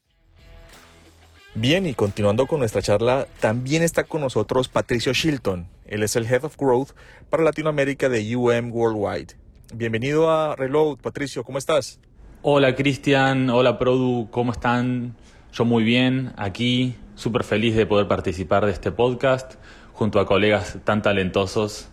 Bien, 1.53 1.85
y 1.85 1.93
continuando 1.93 2.47
con 2.47 2.59
nuestra 2.59 2.81
charla, 2.81 3.27
también 3.41 3.83
está 3.83 4.05
con 4.05 4.21
nosotros 4.21 4.69
Patricio 4.69 5.11
Shilton. 5.11 5.67
Él 5.85 6.03
es 6.03 6.15
el 6.15 6.25
Head 6.25 6.45
of 6.45 6.55
Growth 6.55 6.91
para 7.29 7.43
Latinoamérica 7.43 8.07
de 8.07 8.37
UM 8.37 8.71
Worldwide. 8.71 9.35
Bienvenido 9.73 10.31
a 10.31 10.55
Reload, 10.55 10.99
Patricio, 10.99 11.43
¿cómo 11.43 11.57
estás? 11.57 11.99
Hola 12.41 12.73
Cristian, 12.73 13.49
hola 13.49 13.77
Produ, 13.77 14.29
¿cómo 14.31 14.53
están? 14.53 15.17
Yo 15.55 15.63
muy 15.63 15.85
bien, 15.85 16.33
aquí 16.35 16.95
súper 17.15 17.45
feliz 17.45 17.77
de 17.77 17.85
poder 17.85 18.09
participar 18.09 18.65
de 18.65 18.73
este 18.73 18.91
podcast 18.91 19.53
junto 19.93 20.19
a 20.19 20.25
colegas 20.25 20.79
tan 20.83 21.01
talentosos, 21.01 21.87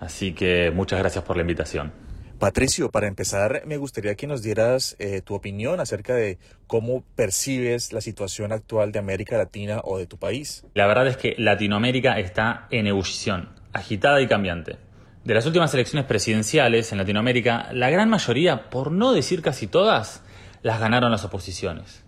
así 0.00 0.34
que 0.34 0.70
muchas 0.70 0.98
gracias 0.98 1.24
por 1.24 1.36
la 1.36 1.40
invitación. 1.40 1.92
Patricio, 2.38 2.90
para 2.90 3.08
empezar, 3.08 3.62
me 3.64 3.78
gustaría 3.78 4.16
que 4.16 4.26
nos 4.26 4.42
dieras 4.42 4.96
eh, 4.98 5.22
tu 5.22 5.34
opinión 5.34 5.80
acerca 5.80 6.12
de 6.14 6.38
cómo 6.66 7.04
percibes 7.14 7.94
la 7.94 8.02
situación 8.02 8.52
actual 8.52 8.92
de 8.92 8.98
América 8.98 9.38
Latina 9.38 9.80
o 9.82 9.96
de 9.96 10.06
tu 10.06 10.18
país. 10.18 10.66
La 10.74 10.86
verdad 10.86 11.06
es 11.06 11.16
que 11.16 11.36
Latinoamérica 11.38 12.18
está 12.18 12.66
en 12.70 12.86
ebullición, 12.86 13.48
agitada 13.72 14.20
y 14.20 14.26
cambiante. 14.26 14.76
De 15.24 15.32
las 15.32 15.46
últimas 15.46 15.72
elecciones 15.72 16.04
presidenciales 16.04 16.92
en 16.92 16.98
Latinoamérica, 16.98 17.72
la 17.72 17.88
gran 17.88 18.10
mayoría, 18.10 18.68
por 18.68 18.92
no 18.92 19.14
decir 19.14 19.40
casi 19.40 19.66
todas, 19.66 20.22
las 20.60 20.80
ganaron 20.80 21.10
las 21.10 21.24
oposiciones. 21.24 22.05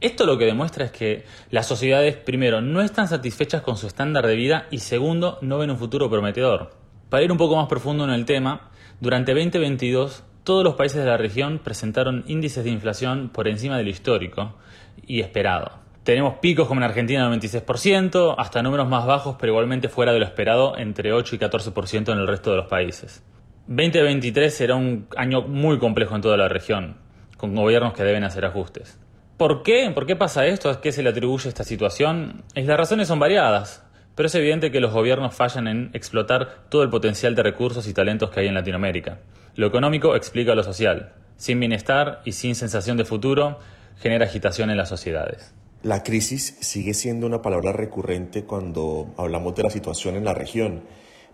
Esto 0.00 0.24
lo 0.24 0.38
que 0.38 0.46
demuestra 0.46 0.86
es 0.86 0.92
que 0.92 1.24
las 1.50 1.66
sociedades, 1.66 2.16
primero, 2.16 2.62
no 2.62 2.80
están 2.80 3.06
satisfechas 3.06 3.60
con 3.60 3.76
su 3.76 3.86
estándar 3.86 4.26
de 4.26 4.34
vida 4.34 4.66
y 4.70 4.78
segundo, 4.78 5.38
no 5.42 5.58
ven 5.58 5.70
un 5.70 5.76
futuro 5.76 6.08
prometedor. 6.08 6.70
Para 7.10 7.22
ir 7.22 7.30
un 7.30 7.36
poco 7.36 7.56
más 7.56 7.68
profundo 7.68 8.04
en 8.04 8.10
el 8.10 8.24
tema, 8.24 8.70
durante 8.98 9.34
2022, 9.34 10.24
todos 10.42 10.64
los 10.64 10.74
países 10.74 11.04
de 11.04 11.10
la 11.10 11.18
región 11.18 11.60
presentaron 11.62 12.24
índices 12.26 12.64
de 12.64 12.70
inflación 12.70 13.28
por 13.28 13.46
encima 13.46 13.76
de 13.76 13.84
lo 13.84 13.90
histórico 13.90 14.54
y 15.06 15.20
esperado. 15.20 15.72
Tenemos 16.02 16.38
picos 16.38 16.66
como 16.66 16.80
en 16.80 16.84
Argentina 16.84 17.28
del 17.28 17.38
96%, 17.38 18.36
hasta 18.38 18.62
números 18.62 18.88
más 18.88 19.04
bajos, 19.04 19.36
pero 19.38 19.52
igualmente 19.52 19.90
fuera 19.90 20.14
de 20.14 20.18
lo 20.18 20.24
esperado, 20.24 20.78
entre 20.78 21.12
8 21.12 21.36
y 21.36 21.38
14% 21.38 22.10
en 22.10 22.18
el 22.18 22.26
resto 22.26 22.52
de 22.52 22.56
los 22.56 22.68
países. 22.68 23.22
2023 23.66 24.54
será 24.54 24.76
un 24.76 25.08
año 25.14 25.42
muy 25.42 25.78
complejo 25.78 26.16
en 26.16 26.22
toda 26.22 26.38
la 26.38 26.48
región, 26.48 26.96
con 27.36 27.54
gobiernos 27.54 27.92
que 27.92 28.02
deben 28.02 28.24
hacer 28.24 28.46
ajustes. 28.46 28.98
¿Por 29.40 29.62
qué? 29.62 29.90
¿Por 29.94 30.04
qué 30.04 30.16
pasa 30.16 30.44
esto? 30.44 30.68
¿A 30.68 30.82
qué 30.82 30.92
se 30.92 31.02
le 31.02 31.08
atribuye 31.08 31.48
esta 31.48 31.64
situación? 31.64 32.44
Y 32.54 32.60
las 32.60 32.76
razones 32.76 33.08
son 33.08 33.18
variadas 33.18 33.82
pero 34.14 34.26
es 34.26 34.34
evidente 34.34 34.70
que 34.70 34.80
los 34.80 34.92
gobiernos 34.92 35.34
fallan 35.34 35.66
en 35.66 35.90
explotar 35.94 36.66
todo 36.68 36.82
el 36.82 36.90
potencial 36.90 37.34
de 37.34 37.42
recursos 37.42 37.88
y 37.88 37.94
talentos 37.94 38.28
que 38.28 38.40
hay 38.40 38.48
en 38.48 38.54
Latinoamérica. 38.54 39.20
Lo 39.54 39.66
económico 39.66 40.14
explica 40.14 40.54
lo 40.54 40.62
social. 40.62 41.14
Sin 41.38 41.58
bienestar 41.58 42.20
y 42.26 42.32
sin 42.32 42.54
sensación 42.54 42.98
de 42.98 43.06
futuro, 43.06 43.60
genera 43.96 44.26
agitación 44.26 44.68
en 44.68 44.76
las 44.76 44.90
sociedades. 44.90 45.54
La 45.82 46.02
crisis 46.02 46.58
sigue 46.60 46.92
siendo 46.92 47.26
una 47.26 47.40
palabra 47.40 47.72
recurrente 47.72 48.44
cuando 48.44 49.14
hablamos 49.16 49.54
de 49.54 49.62
la 49.62 49.70
situación 49.70 50.16
en 50.16 50.26
la 50.26 50.34
región, 50.34 50.82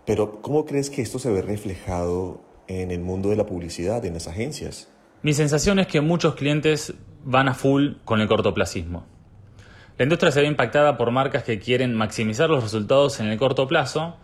pero 0.05 0.41
¿cómo 0.41 0.65
crees 0.65 0.89
que 0.89 1.01
esto 1.01 1.19
se 1.19 1.29
ve 1.29 1.41
reflejado 1.41 2.39
en 2.69 2.91
el 2.91 3.01
mundo 3.01 3.31
de 3.31 3.35
la 3.35 3.45
publicidad, 3.45 4.05
en 4.05 4.13
las 4.13 4.29
agencias? 4.29 4.87
Mi 5.23 5.33
sensación 5.33 5.79
es 5.79 5.87
que 5.87 5.99
muchos 5.99 6.35
clientes 6.35 6.93
van 7.27 7.49
a 7.49 7.53
full 7.53 7.95
con 8.05 8.21
el 8.21 8.27
cortoplacismo. 8.29 9.05
La 9.97 10.03
industria 10.03 10.31
se 10.31 10.39
ve 10.39 10.47
impactada 10.47 10.95
por 10.95 11.11
marcas 11.11 11.43
que 11.43 11.59
quieren 11.59 11.93
maximizar 11.93 12.49
los 12.49 12.63
resultados 12.63 13.19
en 13.19 13.27
el 13.27 13.37
corto 13.37 13.67
plazo, 13.67 14.15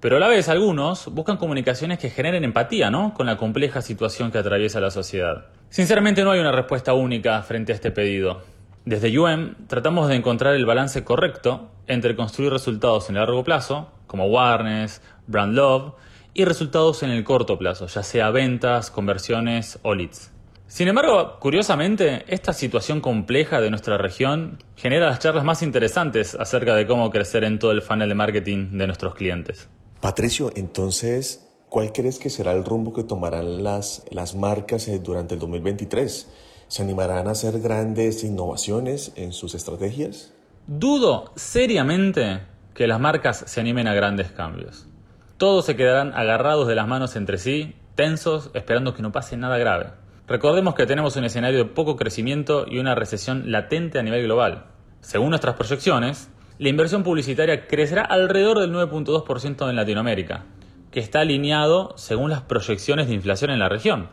pero 0.00 0.16
a 0.16 0.20
la 0.20 0.28
vez 0.28 0.48
algunos 0.48 1.12
buscan 1.12 1.36
comunicaciones 1.36 1.98
que 1.98 2.08
generen 2.08 2.44
empatía, 2.44 2.90
¿no? 2.90 3.12
Con 3.12 3.26
la 3.26 3.36
compleja 3.36 3.82
situación 3.82 4.30
que 4.30 4.38
atraviesa 4.38 4.80
la 4.80 4.90
sociedad. 4.90 5.48
Sinceramente 5.68 6.24
no 6.24 6.30
hay 6.30 6.40
una 6.40 6.52
respuesta 6.52 6.94
única 6.94 7.42
frente 7.42 7.72
a 7.72 7.74
este 7.74 7.90
pedido. 7.90 8.42
Desde 8.86 9.18
UM 9.18 9.66
tratamos 9.66 10.08
de 10.08 10.14
encontrar 10.14 10.54
el 10.54 10.64
balance 10.64 11.04
correcto 11.04 11.68
entre 11.86 12.16
construir 12.16 12.52
resultados 12.52 13.10
en 13.10 13.16
el 13.16 13.22
largo 13.22 13.44
plazo, 13.44 13.90
como 14.06 14.22
awareness, 14.22 15.02
brand 15.26 15.54
love, 15.54 15.92
y 16.32 16.46
resultados 16.46 17.02
en 17.02 17.10
el 17.10 17.22
corto 17.22 17.58
plazo, 17.58 17.86
ya 17.86 18.02
sea 18.02 18.30
ventas, 18.30 18.90
conversiones 18.90 19.78
o 19.82 19.94
leads. 19.94 20.30
Sin 20.68 20.88
embargo, 20.88 21.38
curiosamente, 21.38 22.24
esta 22.26 22.52
situación 22.52 23.00
compleja 23.00 23.60
de 23.60 23.70
nuestra 23.70 23.98
región 23.98 24.58
genera 24.74 25.06
las 25.06 25.20
charlas 25.20 25.44
más 25.44 25.62
interesantes 25.62 26.34
acerca 26.34 26.74
de 26.74 26.86
cómo 26.88 27.10
crecer 27.10 27.44
en 27.44 27.60
todo 27.60 27.70
el 27.70 27.82
funnel 27.82 28.08
de 28.08 28.14
marketing 28.16 28.76
de 28.76 28.86
nuestros 28.86 29.14
clientes. 29.14 29.68
Patricio, 30.00 30.50
entonces, 30.56 31.48
¿cuál 31.68 31.92
crees 31.92 32.18
que 32.18 32.30
será 32.30 32.52
el 32.52 32.64
rumbo 32.64 32.92
que 32.92 33.04
tomarán 33.04 33.62
las, 33.62 34.04
las 34.10 34.34
marcas 34.34 34.88
eh, 34.88 34.98
durante 34.98 35.34
el 35.34 35.40
2023? 35.40 36.28
¿Se 36.66 36.82
animarán 36.82 37.28
a 37.28 37.30
hacer 37.30 37.60
grandes 37.60 38.24
innovaciones 38.24 39.12
en 39.14 39.32
sus 39.32 39.54
estrategias? 39.54 40.32
Dudo 40.66 41.30
seriamente 41.36 42.40
que 42.74 42.88
las 42.88 42.98
marcas 42.98 43.44
se 43.46 43.60
animen 43.60 43.86
a 43.86 43.94
grandes 43.94 44.32
cambios. 44.32 44.88
Todos 45.36 45.64
se 45.64 45.76
quedarán 45.76 46.12
agarrados 46.12 46.66
de 46.66 46.74
las 46.74 46.88
manos 46.88 47.14
entre 47.14 47.38
sí, 47.38 47.76
tensos, 47.94 48.50
esperando 48.52 48.94
que 48.94 49.02
no 49.02 49.12
pase 49.12 49.36
nada 49.36 49.58
grave. 49.58 49.90
Recordemos 50.28 50.74
que 50.74 50.86
tenemos 50.86 51.14
un 51.14 51.24
escenario 51.24 51.58
de 51.58 51.64
poco 51.66 51.94
crecimiento 51.94 52.66
y 52.68 52.78
una 52.78 52.96
recesión 52.96 53.52
latente 53.52 54.00
a 54.00 54.02
nivel 54.02 54.24
global. 54.24 54.66
Según 55.00 55.30
nuestras 55.30 55.54
proyecciones, 55.54 56.30
la 56.58 56.68
inversión 56.68 57.04
publicitaria 57.04 57.68
crecerá 57.68 58.02
alrededor 58.02 58.58
del 58.58 58.72
9.2% 58.72 59.70
en 59.70 59.76
Latinoamérica, 59.76 60.46
que 60.90 60.98
está 60.98 61.20
alineado 61.20 61.94
según 61.96 62.30
las 62.30 62.42
proyecciones 62.42 63.06
de 63.06 63.14
inflación 63.14 63.52
en 63.52 63.60
la 63.60 63.68
región. 63.68 64.08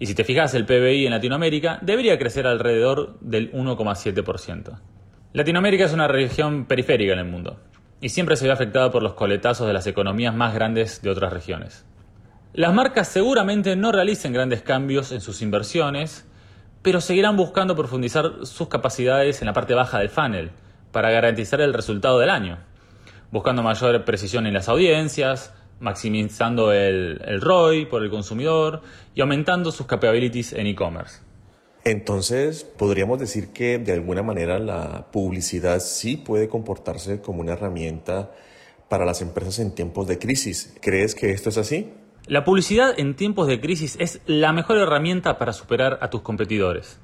Y 0.00 0.06
si 0.06 0.16
te 0.16 0.24
fijas, 0.24 0.54
el 0.54 0.66
PBI 0.66 1.06
en 1.06 1.12
Latinoamérica 1.12 1.78
debería 1.82 2.18
crecer 2.18 2.48
alrededor 2.48 3.16
del 3.20 3.52
1,7%. 3.52 4.80
Latinoamérica 5.34 5.84
es 5.84 5.92
una 5.92 6.08
región 6.08 6.64
periférica 6.64 7.12
en 7.12 7.20
el 7.20 7.26
mundo 7.26 7.60
y 8.00 8.08
siempre 8.08 8.34
se 8.34 8.46
ve 8.46 8.52
afectada 8.52 8.90
por 8.90 9.04
los 9.04 9.14
coletazos 9.14 9.68
de 9.68 9.72
las 9.72 9.86
economías 9.86 10.34
más 10.34 10.52
grandes 10.52 11.00
de 11.00 11.10
otras 11.10 11.32
regiones. 11.32 11.84
Las 12.54 12.72
marcas 12.72 13.08
seguramente 13.08 13.76
no 13.76 13.92
realicen 13.92 14.32
grandes 14.32 14.62
cambios 14.62 15.12
en 15.12 15.20
sus 15.20 15.42
inversiones, 15.42 16.24
pero 16.82 17.00
seguirán 17.00 17.36
buscando 17.36 17.76
profundizar 17.76 18.46
sus 18.46 18.68
capacidades 18.68 19.42
en 19.42 19.46
la 19.46 19.52
parte 19.52 19.74
baja 19.74 19.98
del 19.98 20.08
funnel 20.08 20.50
para 20.90 21.10
garantizar 21.10 21.60
el 21.60 21.74
resultado 21.74 22.18
del 22.18 22.30
año, 22.30 22.58
buscando 23.30 23.62
mayor 23.62 24.04
precisión 24.04 24.46
en 24.46 24.54
las 24.54 24.68
audiencias, 24.68 25.52
maximizando 25.78 26.72
el, 26.72 27.20
el 27.24 27.40
ROI 27.40 27.86
por 27.86 28.02
el 28.02 28.10
consumidor 28.10 28.80
y 29.14 29.20
aumentando 29.20 29.70
sus 29.70 29.86
capabilities 29.86 30.54
en 30.54 30.66
e-commerce. 30.68 31.20
Entonces, 31.84 32.64
podríamos 32.64 33.18
decir 33.18 33.52
que 33.52 33.78
de 33.78 33.92
alguna 33.92 34.22
manera 34.22 34.58
la 34.58 35.06
publicidad 35.12 35.80
sí 35.80 36.16
puede 36.16 36.48
comportarse 36.48 37.20
como 37.20 37.40
una 37.40 37.52
herramienta 37.52 38.32
para 38.88 39.04
las 39.04 39.20
empresas 39.20 39.58
en 39.58 39.74
tiempos 39.74 40.08
de 40.08 40.18
crisis. 40.18 40.74
¿Crees 40.80 41.14
que 41.14 41.30
esto 41.30 41.50
es 41.50 41.58
así? 41.58 41.92
La 42.28 42.44
publicidad 42.44 42.92
en 42.98 43.14
tiempos 43.14 43.46
de 43.46 43.58
crisis 43.58 43.96
es 43.98 44.20
la 44.26 44.52
mejor 44.52 44.76
herramienta 44.76 45.38
para 45.38 45.54
superar 45.54 45.98
a 46.02 46.10
tus 46.10 46.20
competidores. 46.20 47.00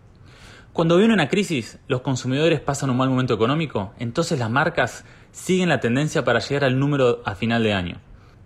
Cuando 0.75 0.99
viene 0.99 1.15
una 1.15 1.31
crisis, 1.31 1.79
los 1.89 2.03
consumidores 2.03 2.61
pasan 2.61 2.91
un 2.91 2.99
mal 2.99 3.09
momento 3.09 3.33
económico, 3.33 3.95
entonces 3.99 4.39
las 4.39 4.51
marcas 4.51 5.07
siguen 5.33 5.71
la 5.71 5.81
tendencia 5.81 6.27
para 6.27 6.41
llegar 6.41 6.65
al 6.65 6.79
número 6.79 7.23
a 7.25 7.35
final 7.37 7.63
de 7.63 7.73
año. 7.73 8.01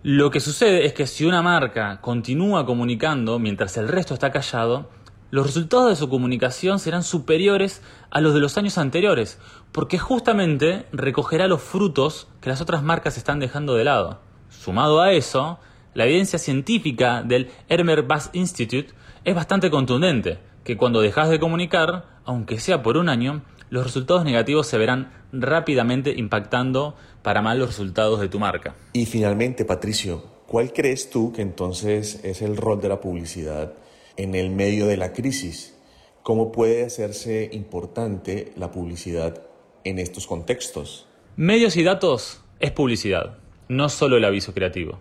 Lo 0.05 0.31
que 0.31 0.38
sucede 0.38 0.87
es 0.87 0.93
que 0.93 1.09
si 1.09 1.25
una 1.25 1.43
marca 1.43 2.01
continúa 2.01 2.64
comunicando 2.64 3.41
mientras 3.41 3.77
el 3.77 3.88
resto 3.88 4.14
está 4.14 4.31
callado, 4.31 4.88
los 5.33 5.47
resultados 5.47 5.88
de 5.88 5.97
su 5.97 6.09
comunicación 6.09 6.79
serán 6.79 7.03
superiores 7.03 7.83
a 8.09 8.21
los 8.21 8.35
de 8.35 8.41
los 8.41 8.57
años 8.57 8.79
anteriores, 8.79 9.41
porque 9.73 9.99
justamente 9.99 10.87
recogerá 10.93 11.49
los 11.49 11.61
frutos 11.61 12.29
que 12.41 12.51
las 12.51 12.61
otras 12.61 12.85
marcas 12.85 13.17
están 13.17 13.41
dejando 13.41 13.75
de 13.75 13.83
lado. 13.83 14.21
Sumado 14.49 15.01
a 15.01 15.11
eso, 15.11 15.59
la 15.94 16.05
evidencia 16.05 16.38
científica 16.38 17.22
del 17.22 17.51
Hermer 17.68 18.03
Bass 18.03 18.31
Institute 18.33 18.88
es 19.24 19.35
bastante 19.35 19.70
contundente, 19.70 20.38
que 20.64 20.77
cuando 20.77 21.01
dejas 21.01 21.31
de 21.31 21.40
comunicar, 21.40 22.05
aunque 22.24 22.61
sea 22.61 22.83
por 22.83 22.96
un 22.96 23.09
año, 23.09 23.42
los 23.70 23.85
resultados 23.85 24.24
negativos 24.24 24.66
se 24.66 24.79
verán 24.79 25.12
rápidamente 25.33 26.12
impactando 26.16 26.94
para 27.22 27.42
mal 27.42 27.59
los 27.59 27.68
resultados 27.68 28.20
de 28.20 28.29
tu 28.29 28.38
marca. 28.38 28.77
Y 28.92 29.07
finalmente, 29.07 29.64
Patricio, 29.64 30.24
¿cuál 30.46 30.72
crees 30.72 31.11
tú 31.11 31.33
que 31.33 31.42
entonces 31.42 32.20
es 32.24 32.42
el 32.42 32.57
rol 32.57 32.81
de 32.81 32.88
la 32.88 33.01
publicidad 33.01 33.74
en 34.16 34.35
el 34.35 34.51
medio 34.51 34.87
de 34.87 34.96
la 34.96 35.12
crisis? 35.12 35.77
¿Cómo 36.22 36.53
puede 36.53 36.85
hacerse 36.85 37.48
importante 37.53 38.53
la 38.57 38.70
publicidad 38.70 39.42
en 39.85 39.98
estos 39.98 40.27
contextos? 40.27 41.07
Medios 41.37 41.77
y 41.77 41.83
datos 41.83 42.42
es 42.61 42.72
publicidad, 42.72 43.38
no 43.68 43.88
solo 43.88 44.16
el 44.16 44.24
aviso 44.24 44.53
creativo. 44.53 44.98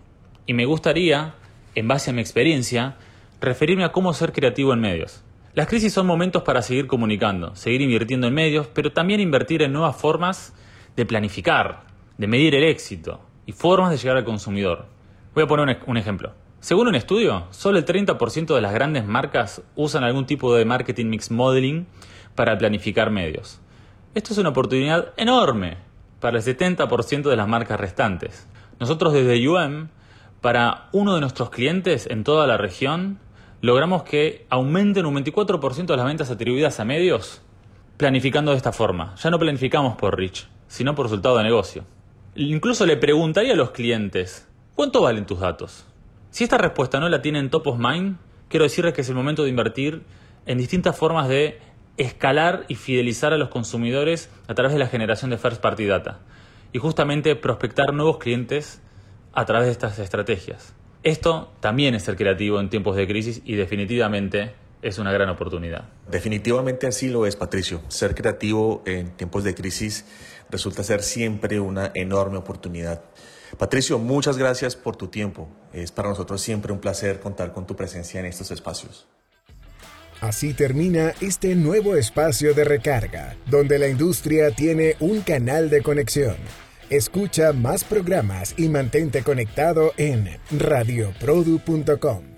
Y 0.48 0.54
me 0.54 0.64
gustaría, 0.64 1.34
en 1.74 1.88
base 1.88 2.08
a 2.08 2.14
mi 2.14 2.22
experiencia, 2.22 2.96
referirme 3.38 3.84
a 3.84 3.92
cómo 3.92 4.14
ser 4.14 4.32
creativo 4.32 4.72
en 4.72 4.80
medios. 4.80 5.22
Las 5.52 5.68
crisis 5.68 5.92
son 5.92 6.06
momentos 6.06 6.42
para 6.42 6.62
seguir 6.62 6.86
comunicando, 6.86 7.54
seguir 7.54 7.82
invirtiendo 7.82 8.26
en 8.26 8.32
medios, 8.32 8.66
pero 8.66 8.90
también 8.90 9.20
invertir 9.20 9.60
en 9.60 9.74
nuevas 9.74 9.94
formas 9.96 10.54
de 10.96 11.04
planificar, 11.04 11.82
de 12.16 12.28
medir 12.28 12.54
el 12.54 12.64
éxito 12.64 13.20
y 13.44 13.52
formas 13.52 13.90
de 13.90 13.98
llegar 13.98 14.16
al 14.16 14.24
consumidor. 14.24 14.86
Voy 15.34 15.44
a 15.44 15.46
poner 15.46 15.78
un, 15.86 15.96
ejemplo. 15.98 16.32
Según 16.60 16.88
un 16.88 16.94
estudio, 16.94 17.46
solo 17.50 17.76
el 17.76 17.84
30% 17.84 18.54
de 18.54 18.60
las 18.62 18.72
grandes 18.72 19.04
marcas 19.04 19.60
usan 19.76 20.02
algún 20.02 20.24
tipo 20.24 20.54
de 20.54 20.64
marketing 20.64 21.10
mix 21.10 21.30
modeling 21.30 21.86
para 22.34 22.56
planificar 22.56 23.10
medios. 23.10 23.60
Esto 24.14 24.32
es 24.32 24.38
una 24.38 24.48
oportunidad 24.48 25.12
enorme 25.18 25.76
para 26.20 26.38
el 26.38 26.42
70% 26.42 27.28
de 27.28 27.36
las 27.36 27.46
marcas 27.46 27.78
restantes. 27.78 28.48
Nosotros 28.80 29.12
desde 29.12 29.46
UM 29.46 29.88
para 30.40 30.88
uno 30.92 31.14
de 31.14 31.20
nuestros 31.20 31.50
clientes 31.50 32.06
en 32.10 32.24
toda 32.24 32.46
la 32.46 32.56
región, 32.56 33.18
logramos 33.60 34.04
que 34.04 34.46
aumenten 34.50 35.06
un 35.06 35.16
24% 35.16 35.86
de 35.86 35.96
las 35.96 36.06
ventas 36.06 36.30
atribuidas 36.30 36.78
a 36.80 36.84
medios 36.84 37.42
planificando 37.96 38.52
de 38.52 38.56
esta 38.56 38.72
forma. 38.72 39.14
Ya 39.16 39.30
no 39.30 39.38
planificamos 39.38 39.96
por 39.96 40.16
reach, 40.16 40.46
sino 40.68 40.94
por 40.94 41.06
resultado 41.06 41.36
de 41.38 41.44
negocio. 41.44 41.84
Incluso 42.36 42.86
le 42.86 42.96
preguntaría 42.96 43.54
a 43.54 43.56
los 43.56 43.72
clientes, 43.72 44.48
¿cuánto 44.74 45.02
valen 45.02 45.26
tus 45.26 45.40
datos? 45.40 45.86
Si 46.30 46.44
esta 46.44 46.58
respuesta 46.58 47.00
no 47.00 47.08
la 47.08 47.20
tienen 47.20 47.50
top 47.50 47.66
of 47.66 47.78
mind, 47.78 48.18
quiero 48.48 48.64
decirles 48.64 48.94
que 48.94 49.00
es 49.00 49.08
el 49.08 49.16
momento 49.16 49.42
de 49.42 49.50
invertir 49.50 50.04
en 50.46 50.58
distintas 50.58 50.96
formas 50.96 51.28
de 51.28 51.58
escalar 51.96 52.64
y 52.68 52.76
fidelizar 52.76 53.32
a 53.32 53.38
los 53.38 53.48
consumidores 53.48 54.30
a 54.46 54.54
través 54.54 54.72
de 54.72 54.78
la 54.78 54.86
generación 54.86 55.30
de 55.30 55.38
first 55.38 55.60
party 55.60 55.86
data 55.86 56.20
y 56.72 56.78
justamente 56.78 57.34
prospectar 57.34 57.92
nuevos 57.92 58.18
clientes 58.18 58.80
a 59.38 59.44
través 59.44 59.66
de 59.66 59.72
estas 59.72 60.00
estrategias. 60.00 60.74
Esto 61.04 61.52
también 61.60 61.94
es 61.94 62.02
ser 62.02 62.16
creativo 62.16 62.58
en 62.58 62.70
tiempos 62.70 62.96
de 62.96 63.06
crisis 63.06 63.40
y 63.44 63.54
definitivamente 63.54 64.52
es 64.82 64.98
una 64.98 65.12
gran 65.12 65.28
oportunidad. 65.28 65.84
Definitivamente 66.10 66.88
así 66.88 67.08
lo 67.08 67.24
es, 67.24 67.36
Patricio. 67.36 67.80
Ser 67.86 68.16
creativo 68.16 68.82
en 68.84 69.12
tiempos 69.12 69.44
de 69.44 69.54
crisis 69.54 70.06
resulta 70.50 70.82
ser 70.82 71.04
siempre 71.04 71.60
una 71.60 71.92
enorme 71.94 72.36
oportunidad. 72.36 73.04
Patricio, 73.56 74.00
muchas 74.00 74.38
gracias 74.38 74.74
por 74.74 74.96
tu 74.96 75.06
tiempo. 75.06 75.48
Es 75.72 75.92
para 75.92 76.08
nosotros 76.08 76.40
siempre 76.40 76.72
un 76.72 76.80
placer 76.80 77.20
contar 77.20 77.52
con 77.52 77.64
tu 77.64 77.76
presencia 77.76 78.18
en 78.18 78.26
estos 78.26 78.50
espacios. 78.50 79.06
Así 80.20 80.52
termina 80.52 81.14
este 81.20 81.54
nuevo 81.54 81.94
espacio 81.94 82.54
de 82.54 82.64
recarga, 82.64 83.36
donde 83.46 83.78
la 83.78 83.86
industria 83.86 84.50
tiene 84.50 84.96
un 84.98 85.20
canal 85.20 85.70
de 85.70 85.80
conexión. 85.80 86.34
Escucha 86.90 87.52
más 87.52 87.84
programas 87.84 88.54
y 88.56 88.68
mantente 88.68 89.22
conectado 89.22 89.92
en 89.98 90.38
radioprodu.com. 90.50 92.37